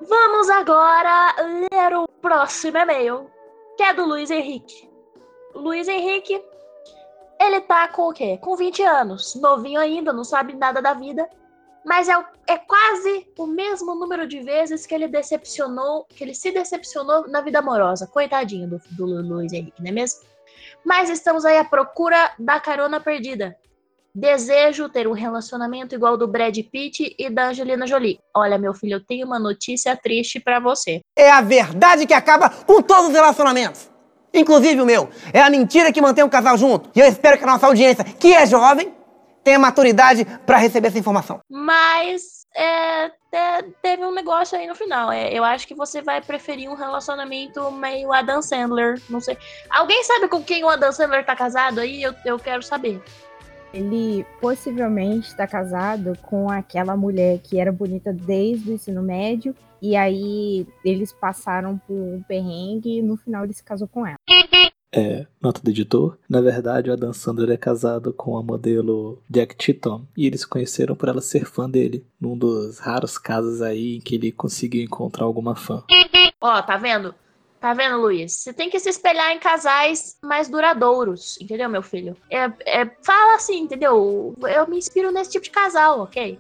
Vamos 0.01 0.49
agora 0.49 1.35
ler 1.71 1.95
o 1.95 2.07
próximo 2.19 2.79
e-mail, 2.79 3.29
que 3.77 3.83
é 3.83 3.93
do 3.93 4.07
Luiz 4.07 4.31
Henrique. 4.31 4.89
Luiz 5.53 5.87
Henrique, 5.87 6.43
ele 7.39 7.61
tá 7.61 7.87
com 7.89 8.09
o 8.09 8.13
quê? 8.13 8.39
Com 8.39 8.55
20 8.55 8.81
anos, 8.81 9.35
novinho 9.35 9.79
ainda, 9.79 10.11
não 10.11 10.23
sabe 10.23 10.55
nada 10.55 10.81
da 10.81 10.95
vida, 10.95 11.29
mas 11.85 12.09
é, 12.09 12.13
é 12.47 12.57
quase 12.57 13.27
o 13.37 13.47
mesmo 13.47 13.95
número 13.95 14.27
de 14.27 14.41
vezes 14.41 14.85
que 14.85 14.93
ele 14.93 15.07
decepcionou, 15.07 16.05
que 16.09 16.23
ele 16.23 16.33
se 16.33 16.51
decepcionou 16.51 17.27
na 17.27 17.41
vida 17.41 17.59
amorosa. 17.59 18.07
Coitadinho 18.07 18.67
do, 18.67 18.81
do 18.91 19.05
Luiz 19.05 19.53
Henrique, 19.53 19.81
não 19.81 19.89
é 19.89 19.93
mesmo? 19.93 20.21
Mas 20.83 21.09
estamos 21.09 21.45
aí 21.45 21.57
à 21.57 21.63
procura 21.63 22.31
da 22.37 22.59
carona 22.59 22.99
perdida. 22.99 23.55
Desejo 24.13 24.89
ter 24.89 25.07
um 25.07 25.13
relacionamento 25.13 25.93
igual 25.93 26.17
do 26.17 26.27
Brad 26.27 26.57
Pitt 26.71 27.15
e 27.17 27.29
da 27.29 27.49
Angelina 27.49 27.85
Jolie. 27.85 28.19
Olha, 28.35 28.57
meu 28.57 28.73
filho, 28.73 28.95
eu 28.95 29.05
tenho 29.05 29.25
uma 29.25 29.39
notícia 29.39 29.95
triste 29.95 30.39
pra 30.39 30.59
você. 30.59 31.01
É 31.15 31.29
a 31.29 31.41
verdade 31.41 32.05
que 32.05 32.13
acaba 32.13 32.49
com 32.49 32.81
todos 32.81 33.07
os 33.07 33.13
relacionamentos. 33.13 33.89
Inclusive 34.33 34.81
o 34.81 34.85
meu. 34.85 35.09
É 35.31 35.41
a 35.41 35.49
mentira 35.49 35.91
que 35.91 36.01
mantém 36.01 36.23
o 36.23 36.29
casal 36.29 36.57
junto. 36.57 36.89
E 36.95 36.99
eu 36.99 37.07
espero 37.07 37.37
que 37.37 37.43
a 37.43 37.47
nossa 37.47 37.67
audiência, 37.67 38.03
que 38.03 38.33
é 38.33 38.45
jovem, 38.45 38.93
tenha 39.43 39.59
maturidade 39.59 40.25
pra 40.45 40.57
receber 40.57 40.87
essa 40.89 40.99
informação. 40.99 41.39
Mas 41.49 42.45
é, 42.55 43.09
te- 43.09 43.69
teve 43.81 44.03
um 44.03 44.11
negócio 44.13 44.57
aí 44.57 44.67
no 44.67 44.75
final. 44.75 45.11
É, 45.11 45.31
eu 45.33 45.43
acho 45.43 45.67
que 45.67 45.75
você 45.75 46.01
vai 46.01 46.21
preferir 46.21 46.69
um 46.69 46.75
relacionamento 46.75 47.71
meio 47.71 48.11
Adam 48.11 48.41
Sandler. 48.41 49.01
Não 49.09 49.21
sei. 49.21 49.37
Alguém 49.69 50.03
sabe 50.03 50.27
com 50.27 50.41
quem 50.43 50.63
o 50.63 50.69
Adam 50.69 50.91
Sandler 50.91 51.25
tá 51.25 51.35
casado 51.35 51.79
aí? 51.79 52.01
Eu, 52.01 52.13
eu 52.25 52.37
quero 52.39 52.61
saber. 52.63 53.01
Ele 53.71 54.25
possivelmente 54.41 55.27
está 55.27 55.45
casado 55.45 56.17
com 56.23 56.49
aquela 56.49 56.97
mulher 56.97 57.37
que 57.37 57.59
era 57.59 57.71
bonita 57.71 58.11
desde 58.11 58.71
o 58.71 58.73
ensino 58.73 59.03
médio. 59.03 59.55
E 59.81 59.95
aí 59.95 60.67
eles 60.83 61.13
passaram 61.13 61.77
por 61.87 61.93
um 61.95 62.21
perrengue 62.27 62.97
e 62.97 63.01
no 63.01 63.15
final 63.15 63.43
ele 63.43 63.53
se 63.53 63.63
casou 63.63 63.87
com 63.87 64.05
ela. 64.05 64.17
É, 64.91 65.27
nota 65.39 65.61
do 65.61 65.69
editor. 65.69 66.17
Na 66.27 66.41
verdade, 66.41 66.89
o 66.89 66.93
Adam 66.93 67.13
Sandler 67.13 67.51
é 67.51 67.57
casado 67.57 68.11
com 68.11 68.37
a 68.37 68.43
modelo 68.43 69.21
Jack 69.29 69.55
Cheatham 69.63 70.07
e 70.17 70.25
eles 70.25 70.41
se 70.41 70.47
conheceram 70.47 70.95
por 70.95 71.09
ela 71.09 71.21
ser 71.21 71.45
fã 71.45 71.69
dele, 71.69 72.05
num 72.19 72.37
dos 72.37 72.79
raros 72.79 73.17
casos 73.17 73.61
aí 73.61 73.97
em 73.97 74.01
que 74.01 74.15
ele 74.15 74.31
conseguiu 74.31 74.83
encontrar 74.83 75.25
alguma 75.25 75.55
fã. 75.55 75.83
Ó, 76.41 76.61
tá 76.61 76.77
vendo? 76.77 77.13
Tá 77.59 77.73
vendo, 77.73 77.97
Luiz? 77.97 78.31
Você 78.31 78.53
tem 78.53 78.69
que 78.69 78.79
se 78.79 78.89
espelhar 78.89 79.31
em 79.31 79.39
casais 79.39 80.17
mais 80.23 80.47
duradouros, 80.47 81.37
entendeu, 81.41 81.69
meu 81.69 81.83
filho? 81.83 82.15
É, 82.29 82.45
é, 82.65 82.89
fala 83.03 83.35
assim, 83.35 83.59
entendeu? 83.59 84.33
Eu 84.41 84.67
me 84.67 84.77
inspiro 84.77 85.11
nesse 85.11 85.31
tipo 85.31 85.43
de 85.43 85.51
casal, 85.51 85.99
ok? 85.99 86.39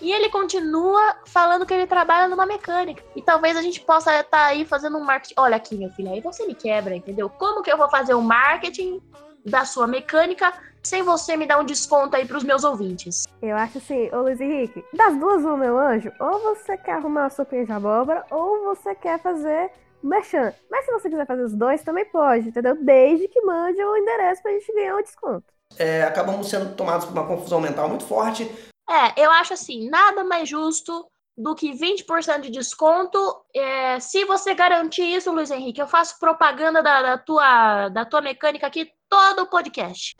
E 0.00 0.12
ele 0.12 0.28
continua 0.28 1.16
falando 1.24 1.64
que 1.64 1.72
ele 1.72 1.86
trabalha 1.86 2.28
numa 2.28 2.46
mecânica. 2.46 3.02
E 3.14 3.22
talvez 3.22 3.56
a 3.56 3.62
gente 3.62 3.80
possa 3.80 4.18
estar 4.18 4.46
aí 4.46 4.64
fazendo 4.64 4.98
um 4.98 5.04
marketing. 5.04 5.34
Olha 5.38 5.56
aqui, 5.56 5.76
meu 5.76 5.90
filho, 5.90 6.10
aí 6.10 6.20
você 6.20 6.46
me 6.46 6.54
quebra, 6.54 6.94
entendeu? 6.94 7.28
Como 7.30 7.62
que 7.62 7.72
eu 7.72 7.78
vou 7.78 7.88
fazer 7.88 8.14
o 8.14 8.22
marketing 8.22 9.00
da 9.44 9.64
sua 9.64 9.86
mecânica 9.86 10.52
sem 10.82 11.02
você 11.02 11.36
me 11.36 11.46
dar 11.46 11.58
um 11.58 11.64
desconto 11.64 12.16
aí 12.16 12.26
pros 12.26 12.44
meus 12.44 12.64
ouvintes? 12.64 13.26
Eu 13.40 13.56
acho 13.56 13.78
assim, 13.78 14.10
ô 14.12 14.22
Luiz 14.22 14.40
Henrique, 14.40 14.84
das 14.92 15.16
duas, 15.16 15.42
uma, 15.42 15.56
meu 15.56 15.78
anjo, 15.78 16.12
ou 16.20 16.40
você 16.40 16.76
quer 16.76 16.92
arrumar 16.92 17.22
uma 17.22 17.30
sopinha 17.30 17.64
de 17.64 17.72
abóbora, 17.72 18.24
ou 18.30 18.64
você 18.64 18.94
quer 18.94 19.18
fazer 19.18 19.70
merchan. 20.02 20.52
Mas 20.70 20.84
se 20.84 20.92
você 20.92 21.08
quiser 21.08 21.26
fazer 21.26 21.42
os 21.42 21.54
dois, 21.54 21.82
também 21.82 22.04
pode, 22.04 22.48
entendeu? 22.48 22.76
Desde 22.78 23.26
que 23.28 23.40
mande 23.40 23.82
o 23.82 23.96
endereço 23.96 24.42
pra 24.42 24.52
gente 24.52 24.72
ganhar 24.74 24.96
um 24.96 25.02
desconto. 25.02 25.44
É, 25.78 26.04
acabamos 26.04 26.48
sendo 26.48 26.74
tomados 26.74 27.06
por 27.06 27.12
uma 27.12 27.26
confusão 27.26 27.60
mental 27.60 27.88
muito 27.88 28.04
forte. 28.04 28.50
É, 28.88 29.24
eu 29.24 29.30
acho 29.30 29.54
assim, 29.54 29.88
nada 29.88 30.22
mais 30.24 30.48
justo 30.48 31.06
do 31.36 31.54
que 31.54 31.72
20% 31.72 32.40
de 32.40 32.50
desconto. 32.50 33.18
É, 33.54 33.98
se 33.98 34.24
você 34.24 34.54
garantir 34.54 35.02
isso, 35.02 35.32
Luiz 35.32 35.50
Henrique, 35.50 35.80
eu 35.80 35.88
faço 35.88 36.18
propaganda 36.18 36.82
da, 36.82 37.02
da 37.02 37.18
tua, 37.18 37.88
da 37.88 38.04
tua 38.04 38.20
mecânica 38.20 38.66
aqui 38.66 38.90
todo 39.08 39.42
o 39.42 39.46
podcast. 39.46 40.16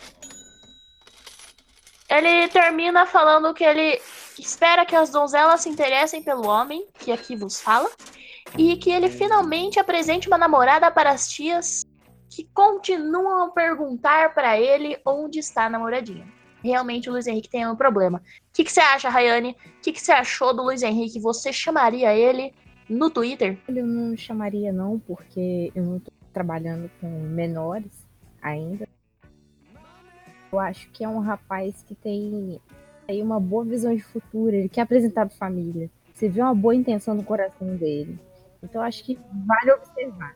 Ele 2.08 2.48
termina 2.48 3.06
falando 3.06 3.54
que 3.54 3.64
ele 3.64 4.00
espera 4.38 4.84
que 4.84 4.96
as 4.96 5.10
donzelas 5.10 5.62
se 5.62 5.68
interessem 5.68 6.22
pelo 6.22 6.46
homem, 6.46 6.86
que 6.98 7.12
aqui 7.12 7.36
vos 7.36 7.60
fala, 7.60 7.90
e 8.58 8.76
que 8.76 8.90
ele 8.90 9.08
finalmente 9.08 9.78
apresente 9.78 10.28
uma 10.28 10.38
namorada 10.38 10.90
para 10.90 11.10
as 11.10 11.28
tias 11.28 11.84
que 12.30 12.48
continuam 12.52 13.44
a 13.44 13.50
perguntar 13.50 14.34
para 14.34 14.58
ele 14.58 15.00
onde 15.06 15.38
está 15.38 15.66
a 15.66 15.70
namoradinha. 15.70 16.26
Realmente 16.64 17.10
o 17.10 17.12
Luiz 17.12 17.26
Henrique 17.26 17.50
tem 17.50 17.68
um 17.68 17.76
problema. 17.76 18.18
O 18.18 18.22
que, 18.54 18.64
que 18.64 18.72
você 18.72 18.80
acha, 18.80 19.10
Rayane? 19.10 19.50
O 19.50 19.82
que, 19.82 19.92
que 19.92 20.00
você 20.00 20.12
achou 20.12 20.56
do 20.56 20.62
Luiz 20.62 20.82
Henrique? 20.82 21.20
Você 21.20 21.52
chamaria 21.52 22.14
ele 22.14 22.54
no 22.88 23.10
Twitter? 23.10 23.58
Eu 23.68 23.86
não 23.86 24.16
chamaria 24.16 24.72
não, 24.72 24.98
porque 24.98 25.70
eu 25.74 25.84
não 25.84 26.00
tô 26.00 26.10
trabalhando 26.32 26.90
com 27.00 27.06
menores 27.06 28.06
ainda. 28.40 28.88
Eu 30.50 30.58
acho 30.58 30.88
que 30.90 31.04
é 31.04 31.08
um 31.08 31.18
rapaz 31.18 31.84
que 31.86 31.94
tem 31.94 32.58
aí 33.06 33.20
uma 33.20 33.38
boa 33.38 33.64
visão 33.64 33.94
de 33.94 34.02
futuro, 34.02 34.56
ele 34.56 34.68
quer 34.70 34.80
apresentar 34.80 35.26
pra 35.26 35.36
família. 35.36 35.90
Você 36.14 36.30
vê 36.30 36.40
uma 36.40 36.54
boa 36.54 36.74
intenção 36.74 37.14
no 37.14 37.22
coração 37.22 37.76
dele. 37.76 38.18
Então 38.62 38.80
acho 38.80 39.04
que 39.04 39.18
vale 39.46 39.72
observar. 39.72 40.34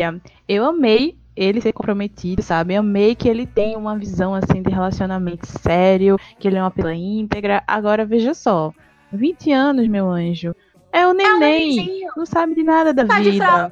Olha, 0.00 0.20
Eu 0.48 0.64
amei 0.64 1.16
ele 1.36 1.60
ser 1.60 1.72
comprometido, 1.72 2.42
sabe? 2.42 2.74
Eu 2.74 2.80
amei 2.80 3.14
que 3.14 3.28
ele 3.28 3.46
tem 3.46 3.76
uma 3.76 3.96
visão 3.96 4.34
assim 4.34 4.62
de 4.62 4.70
relacionamento 4.70 5.46
sério, 5.46 6.18
que 6.38 6.48
ele 6.48 6.56
é 6.56 6.62
uma 6.62 6.70
pessoa 6.70 6.94
íntegra. 6.94 7.62
Agora 7.66 8.04
veja 8.04 8.34
só, 8.34 8.72
20 9.12 9.52
anos, 9.52 9.88
meu 9.88 10.08
anjo. 10.10 10.54
É 10.92 11.06
um 11.06 11.12
neném, 11.12 11.76
nenenzinho. 11.76 12.12
não 12.16 12.26
sabe 12.26 12.54
de 12.54 12.62
nada 12.64 12.92
da 12.92 13.06
Tá 13.06 13.20
vida. 13.20 13.70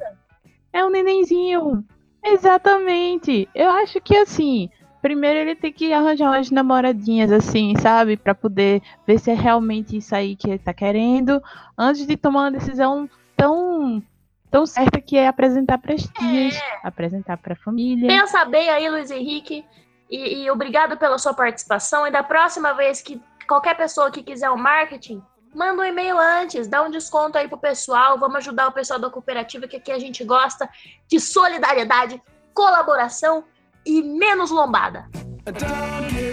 É 0.71 0.85
um 0.85 0.89
nenenzinho. 0.89 1.83
Exatamente. 2.23 3.47
Eu 3.53 3.69
acho 3.69 3.99
que 3.99 4.15
assim, 4.15 4.69
primeiro 5.01 5.39
ele 5.39 5.55
tem 5.55 5.71
que 5.71 5.91
arranjar 5.91 6.29
umas 6.29 6.49
namoradinhas 6.49 7.31
assim, 7.31 7.73
sabe? 7.77 8.15
Pra 8.15 8.33
poder 8.33 8.81
ver 9.05 9.19
se 9.19 9.31
é 9.31 9.33
realmente 9.33 9.97
isso 9.97 10.15
aí 10.15 10.35
que 10.35 10.49
ele 10.49 10.59
tá 10.59 10.73
querendo, 10.73 11.41
antes 11.77 12.07
de 12.07 12.15
tomar 12.15 12.43
uma 12.43 12.51
decisão 12.51 13.09
tão 13.35 14.01
tão 14.49 14.65
certa 14.65 14.99
que 15.01 15.17
é 15.17 15.27
apresentar 15.27 15.77
pras 15.77 16.03
tias, 16.03 16.59
apresentar 16.83 17.37
pra 17.37 17.55
família. 17.55 18.07
Pensa 18.07 18.45
bem 18.45 18.69
aí, 18.69 18.89
Luiz 18.89 19.11
Henrique. 19.11 19.65
E, 20.09 20.43
e 20.43 20.51
obrigado 20.51 20.97
pela 20.97 21.17
sua 21.17 21.33
participação. 21.33 22.07
E 22.07 22.11
da 22.11 22.23
próxima 22.23 22.73
vez 22.73 23.01
que 23.01 23.21
qualquer 23.47 23.75
pessoa 23.75 24.09
que 24.11 24.23
quiser 24.23 24.49
o 24.49 24.57
marketing, 24.57 25.21
manda 25.53 25.81
um 25.81 25.85
e-mail 25.85 26.17
antes, 26.17 26.67
dá 26.67 26.81
um 26.81 26.89
desconto 26.89 27.37
aí 27.37 27.47
pro 27.47 27.57
pessoal. 27.57 28.17
Vamos 28.17 28.37
ajudar 28.37 28.67
o 28.67 28.71
pessoal 28.71 28.99
da 28.99 29.09
cooperativa, 29.09 29.67
que 29.67 29.77
aqui 29.77 29.91
a 29.91 29.99
gente 29.99 30.23
gosta 30.23 30.69
de 31.07 31.19
solidariedade, 31.19 32.21
colaboração 32.53 33.43
e 33.85 34.01
menos 34.01 34.51
lombada. 34.51 35.07
I'm 35.49 36.28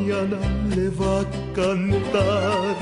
mañana, 0.00 0.38
le 0.74 0.88
va 0.90 1.20
a 1.20 1.24
cantar 1.54 2.76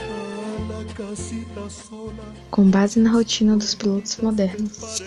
a 0.00 0.72
la 0.72 0.94
casita 0.94 1.68
sola. 1.68 2.24
com 2.50 2.70
base 2.70 2.98
na 2.98 3.10
rotina 3.10 3.56
dos 3.56 3.74
pilotos 3.74 4.16
modernos. 4.16 5.02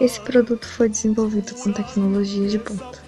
Esse 0.00 0.20
produto 0.20 0.66
foi 0.66 0.88
desenvolvido 0.88 1.54
com 1.54 1.72
tecnologia 1.72 2.48
de 2.48 2.58
ponta. 2.58 3.02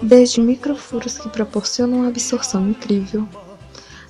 Desde 0.00 0.40
microfuros 0.40 1.18
que 1.18 1.28
proporcionam 1.28 1.98
uma 1.98 2.08
absorção 2.08 2.68
incrível, 2.70 3.28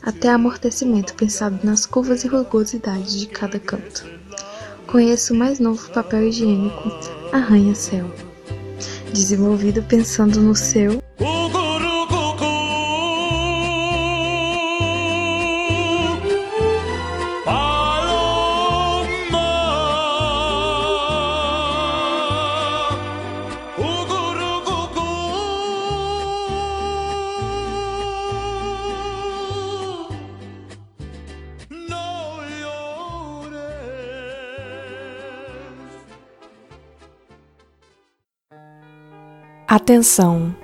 até 0.03 0.29
amortecimento 0.29 1.15
pensado 1.15 1.59
nas 1.65 1.87
curvas 1.87 2.25
e 2.25 2.29
rugosidades 2.29 3.19
de 3.19 3.27
cada 3.27 3.59
canto. 3.59 4.07
Conheça 4.87 5.33
o 5.33 5.37
mais 5.37 5.59
novo 5.59 5.91
papel 5.91 6.29
higiênico 6.29 6.91
Arranha-Céu. 7.33 8.11
Desenvolvido 9.13 9.83
pensando 9.83 10.41
no 10.41 10.55
seu 10.55 11.03
Atenção! 39.89 40.55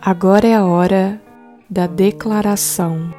Agora 0.00 0.46
é 0.46 0.54
a 0.54 0.64
hora 0.64 1.20
da 1.68 1.88
declaração. 1.88 3.12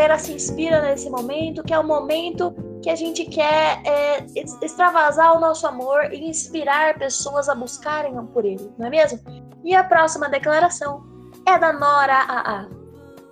Solteira 0.00 0.18
se 0.18 0.32
inspira 0.32 0.80
nesse 0.80 1.10
momento, 1.10 1.62
que 1.62 1.74
é 1.74 1.78
o 1.78 1.84
momento 1.84 2.54
que 2.82 2.88
a 2.88 2.96
gente 2.96 3.24
quer 3.26 3.82
é, 3.84 4.24
ex- 4.34 4.56
extravasar 4.62 5.36
o 5.36 5.40
nosso 5.40 5.66
amor 5.66 6.10
e 6.12 6.28
inspirar 6.28 6.98
pessoas 6.98 7.48
a 7.48 7.54
buscarem 7.54 8.14
por 8.26 8.44
ele, 8.44 8.72
não 8.78 8.86
é 8.86 8.90
mesmo? 8.90 9.20
E 9.62 9.74
a 9.74 9.84
próxima 9.84 10.28
declaração 10.28 11.04
é 11.46 11.58
da 11.58 11.72
Nora 11.72 12.14
AA. 12.14 12.68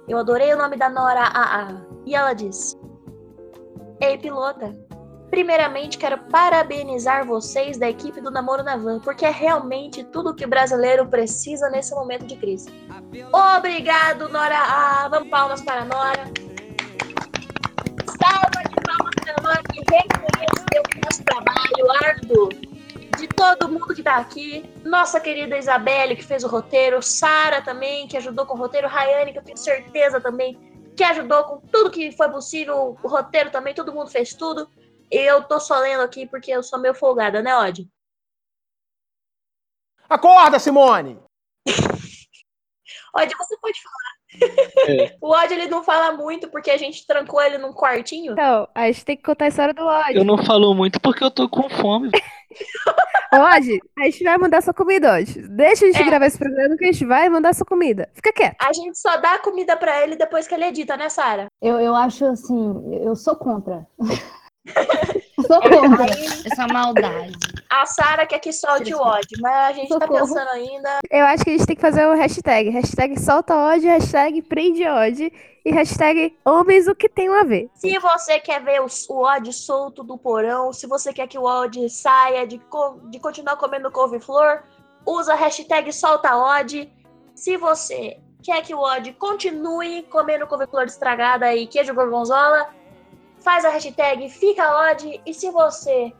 Eu 0.07 0.19
adorei 0.19 0.53
o 0.53 0.59
nome 0.59 0.77
da 0.77 0.91
Nora 0.91 1.23
AA. 1.23 1.87
E 2.05 2.15
ela 2.15 2.35
diz: 2.35 2.77
Ei, 4.01 4.19
pilota. 4.19 4.77
Primeiramente, 5.31 5.99
quero 5.99 6.19
parabenizar 6.31 7.27
vocês 7.27 7.79
da 7.79 7.89
equipe 7.89 8.19
do 8.19 8.31
Namoro 8.31 8.63
na 8.63 8.79
Van, 8.79 8.99
porque 9.01 9.27
é 9.27 9.31
realmente 9.31 10.03
tudo 10.05 10.35
que 10.35 10.45
o 10.45 10.49
brasileiro 10.49 11.07
precisa 11.07 11.69
nesse 11.69 11.95
momento 11.95 12.27
de 12.27 12.35
crise. 12.37 12.71
Obrigado, 13.57 14.29
Nora 14.31 14.57
A. 14.59 15.09
Vamos 15.11 15.29
palmas 15.29 15.61
para 15.61 15.83
a 15.83 15.85
Nora. 15.85 16.48
Reconheceu 19.90 20.83
o 20.83 21.01
nosso 21.05 21.24
trabalho 21.24 21.92
árduo 22.05 22.48
de 23.18 23.27
todo 23.29 23.68
mundo 23.68 23.94
que 23.94 24.03
tá 24.03 24.16
aqui. 24.16 24.64
Nossa 24.85 25.20
querida 25.20 25.59
Isabelle, 25.59 26.16
que 26.16 26.24
fez 26.24 26.44
o 26.44 26.48
roteiro. 26.48 27.03
Sara 27.03 27.61
também, 27.62 28.07
que 28.07 28.16
ajudou 28.16 28.46
com 28.46 28.55
o 28.55 28.59
roteiro. 28.59 28.88
Rayane, 28.88 29.33
que 29.33 29.38
eu 29.38 29.44
tenho 29.44 29.57
certeza 29.57 30.20
também, 30.20 30.57
que 30.96 31.03
ajudou 31.03 31.44
com 31.44 31.61
tudo 31.61 31.90
que 31.90 32.12
foi 32.12 32.31
possível. 32.31 32.96
O 33.03 33.09
roteiro 33.09 33.51
também, 33.51 33.74
todo 33.74 33.92
mundo 33.92 34.11
fez 34.11 34.35
tudo. 34.35 34.70
Eu 35.11 35.42
tô 35.42 35.59
só 35.59 35.79
lendo 35.79 36.03
aqui 36.03 36.27
porque 36.27 36.51
eu 36.51 36.62
sou 36.62 36.79
meio 36.79 36.94
folgada, 36.94 37.42
né, 37.42 37.57
Odd? 37.57 37.88
Acorda, 40.09 40.59
Simone! 40.59 41.18
Odd, 43.14 43.37
você 43.37 43.57
pode 43.59 43.83
falar. 43.83 44.18
O 45.21 45.31
Odd, 45.31 45.53
ele 45.53 45.67
não 45.67 45.83
fala 45.83 46.12
muito 46.12 46.49
porque 46.49 46.71
a 46.71 46.77
gente 46.77 47.07
trancou 47.07 47.41
ele 47.41 47.59
num 47.59 47.73
quartinho. 47.73 48.33
Então, 48.33 48.69
a 48.75 48.87
gente 48.87 49.05
tem 49.05 49.17
que 49.17 49.23
contar 49.23 49.47
a 49.47 49.49
história 49.49 49.75
do 49.75 49.85
Odd. 49.85 50.17
Eu 50.17 50.25
não 50.25 50.38
falo 50.38 50.75
muito 50.75 51.01
porque 51.01 51.25
eu 51.25 51.31
tô 51.31 51.49
com 51.49 51.69
fome. 51.69 52.11
Odd, 53.33 53.81
a 53.99 54.05
gente 54.05 54.25
vai 54.25 54.38
mandar 54.38 54.62
sua 54.62 54.75
comida 54.75 55.14
hoje. 55.14 55.41
Deixa 55.49 55.85
a 55.85 55.91
gente 55.91 56.05
gravar 56.05 56.27
esse 56.27 56.38
programa 56.38 56.77
que 56.77 56.85
a 56.85 56.93
gente 56.93 57.05
vai 57.05 57.29
mandar 57.29 57.55
sua 57.55 57.67
comida. 57.67 58.09
Fica 58.14 58.33
quieto. 58.33 58.57
A 58.61 58.73
gente 58.73 58.99
só 58.99 59.17
dá 59.17 59.38
comida 59.38 59.77
pra 59.77 60.03
ele 60.03 60.17
depois 60.17 60.47
que 60.47 60.55
ele 60.55 60.64
edita, 60.64 60.97
né, 60.97 61.09
Sara? 61.09 61.47
Eu, 61.61 61.79
eu 61.81 61.95
acho 61.95 62.25
assim, 62.27 62.75
eu 63.03 63.14
sou 63.17 63.37
contra. 63.37 63.87
Eu 65.49 65.55
sou 65.55 65.81
contra 65.89 66.05
essa 66.45 66.67
maldade. 66.67 67.33
A 67.71 67.85
Sara 67.87 68.27
quer 68.27 68.39
que 68.39 68.53
solte 68.53 68.95
o 68.95 69.01
Odd, 69.01 69.27
mas 69.41 69.55
a 69.55 69.73
gente 69.73 69.89
tá 69.89 69.95
Socorro. 70.01 70.21
pensando 70.21 70.49
ainda. 70.51 70.99
Eu 71.11 71.25
acho 71.27 71.45
que 71.45 71.51
a 71.51 71.53
gente 71.53 71.67
tem 71.67 71.77
que 71.77 71.83
fazer 71.83 72.07
o 72.07 72.15
hashtag. 72.15 72.71
Hashtag 72.71 73.21
solta 73.21 73.55
Odd, 73.55 73.87
hashtag 73.87 74.43
prende 74.43 74.87
Odd 74.87 75.33
e 75.65 75.71
hashtag 75.71 76.37
homens 76.45 76.87
o 76.89 76.95
que 76.95 77.09
tem 77.09 77.29
a 77.29 77.43
ver. 77.45 77.69
Se 77.75 77.99
você 77.99 78.41
quer 78.41 78.63
ver 78.63 78.81
o, 78.81 78.87
o 79.11 79.25
Odd 79.27 79.53
solto 79.53 80.03
do 80.03 80.17
porão, 80.17 80.73
se 80.73 80.87
você 80.87 81.13
quer 81.13 81.27
que 81.29 81.39
o 81.39 81.45
Odd 81.45 81.89
saia 81.91 82.47
de, 82.47 82.59
co- 82.59 83.01
de 83.11 83.19
continuar 83.21 83.57
comendo 83.57 83.91
couve-flor, 83.91 84.63
usa 85.07 85.35
a 85.35 85.37
hashtag 85.37 85.93
solta 85.93 86.37
Odd. 86.37 86.91
Se 87.35 87.57
você 87.59 88.19
quer 88.43 88.63
que 88.63 88.75
o 88.75 88.81
Odd 88.81 89.13
continue 89.15 90.03
comendo 90.05 90.47
couve-flor 90.47 90.85
estragada 90.85 91.55
e 91.55 91.67
queijo 91.67 91.95
gorgonzola, 91.95 92.69
faz 93.40 93.64
a 93.64 93.70
hashtag 93.70 94.29
fica 94.29 94.90
Odd. 94.90 95.20
E 95.24 95.35
se 95.35 95.51
você 95.51 96.12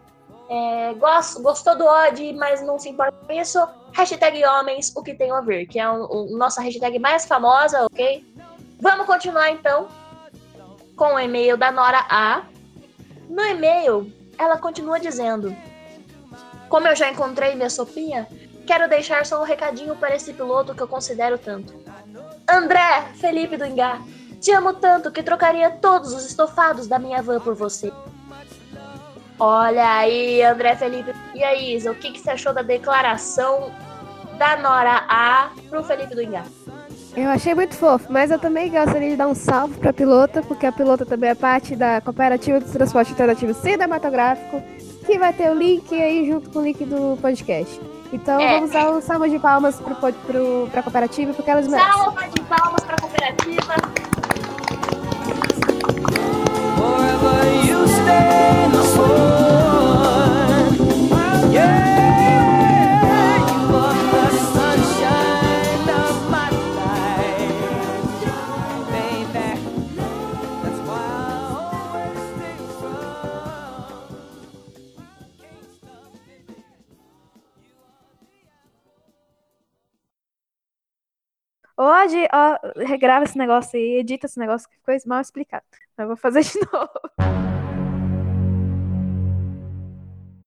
é, 0.49 0.95
gos- 0.95 1.37
gostou 1.37 1.77
do 1.77 1.85
Odd, 1.85 2.33
mas 2.35 2.63
não 2.63 2.79
se 2.79 2.89
importa 2.89 3.17
com 3.27 3.33
isso, 3.33 3.59
hashtag 3.93 4.45
homens 4.45 4.95
o 4.97 5.03
que 5.03 5.15
tem 5.15 5.31
a 5.31 5.41
ver, 5.41 5.67
que 5.67 5.79
é 5.79 5.89
o, 5.91 6.05
o 6.33 6.37
nossa 6.37 6.61
hashtag 6.63 6.99
mais 6.99 7.27
famosa, 7.27 7.85
ok? 7.85 8.25
Vamos 8.81 9.07
continuar 9.07 9.51
então 9.51 9.89
com 10.97 11.15
o 11.15 11.19
e-mail 11.21 11.57
da 11.57 11.71
Nora 11.73 12.05
A. 12.09 12.43
No 13.29 13.45
e-mail, 13.45 14.11
ela 14.39 14.57
continua 14.57 14.99
dizendo: 14.99 15.55
Como 16.69 16.87
eu 16.89 16.97
já 16.97 17.11
encontrei 17.11 17.55
minha 17.55 17.69
sopinha, 17.71 18.27
quero 18.67 18.89
deixar 18.89 19.27
só 19.27 19.41
um 19.41 19.45
recadinho 19.45 19.95
para 19.97 20.15
esse 20.15 20.33
piloto 20.33 20.75
que 20.75 20.83
eu 20.83 20.89
considero 20.89 21.37
tanto. 21.39 21.75
André 22.49 23.03
Felipe 23.17 23.57
do 23.57 23.67
Ingá, 23.67 24.01
te 24.41 24.53
amo 24.53 24.75
tanto 24.75 25.11
que 25.11 25.23
trocaria 25.23 25.71
todos 25.71 26.13
os 26.13 26.25
estofados 26.27 26.87
da 26.87 26.99
minha 26.99 27.23
van 27.23 27.41
por 27.41 27.55
você. 27.55 27.93
Olha 29.39 29.89
aí, 29.99 30.43
André 30.43 30.75
Felipe. 30.77 31.15
E 31.35 31.45
aí, 31.45 31.75
Isa, 31.77 31.93
o 31.93 31.95
que, 31.95 32.11
que 32.13 32.19
você 32.21 32.31
achou 32.31 32.53
da 32.53 32.63
declaração 32.63 33.71
da 34.37 34.57
Nora 34.57 35.05
A 35.09 35.51
pro 35.71 35.83
Felipe 35.85 36.15
do 36.15 36.23
Ingá? 36.23 36.43
Eu 37.17 37.29
achei 37.31 37.55
muito 37.55 37.75
fofo, 37.75 38.13
mas 38.13 38.31
eu 38.31 38.39
também 38.39 38.71
gostaria 38.71 39.11
de 39.11 39.17
dar 39.17 39.27
um 39.27 39.35
salve 39.35 39.75
pra 39.79 39.93
pilota, 39.93 40.43
porque 40.43 40.67
a 40.67 40.73
pilota 40.73 41.05
também 41.07 41.31
é 41.31 41.35
parte 41.35 41.75
da 41.75 42.01
Cooperativa 42.01 42.61
de 42.61 42.67
Transporte 42.71 43.11
Alternativo 43.13 43.55
Cinematográfico, 43.55 44.63
que 45.07 45.19
vai 45.19 45.33
ter 45.33 45.51
o 45.51 45.55
link 45.55 45.93
aí 46.01 46.29
junto 46.29 46.51
com 46.51 46.59
o 46.61 46.63
link 46.63 46.85
do 46.85 47.17
podcast. 47.21 47.81
Então 48.13 48.41
É. 48.41 48.55
vamos 48.55 48.71
dar 48.71 48.91
um 48.91 49.01
salve 49.01 49.31
de 49.31 49.39
palmas 49.39 49.77
pro, 49.77 50.69
pra 50.71 50.83
cooperativa, 50.83 51.33
porque 51.33 51.51
elas 51.51 51.67
merecem. 51.67 51.93
Salva 51.93 52.29
de 52.29 52.41
palmas 52.43 52.85
pra 52.85 52.97
cooperativa. 52.97 53.75
Hoje, 81.81 82.27
ó, 82.33 82.59
regrava 82.85 83.25
esse 83.25 83.39
negócio 83.39 83.79
aí, 83.79 83.99
edita 84.01 84.27
esse 84.27 84.39
negócio 84.39 84.69
que 84.69 84.75
ficou 84.77 84.97
mal 85.07 85.21
explicado. 85.21 85.65
Eu 85.97 86.09
vou 86.09 86.17
fazer 86.17 86.43
de 86.43 86.59
novo. 86.73 87.48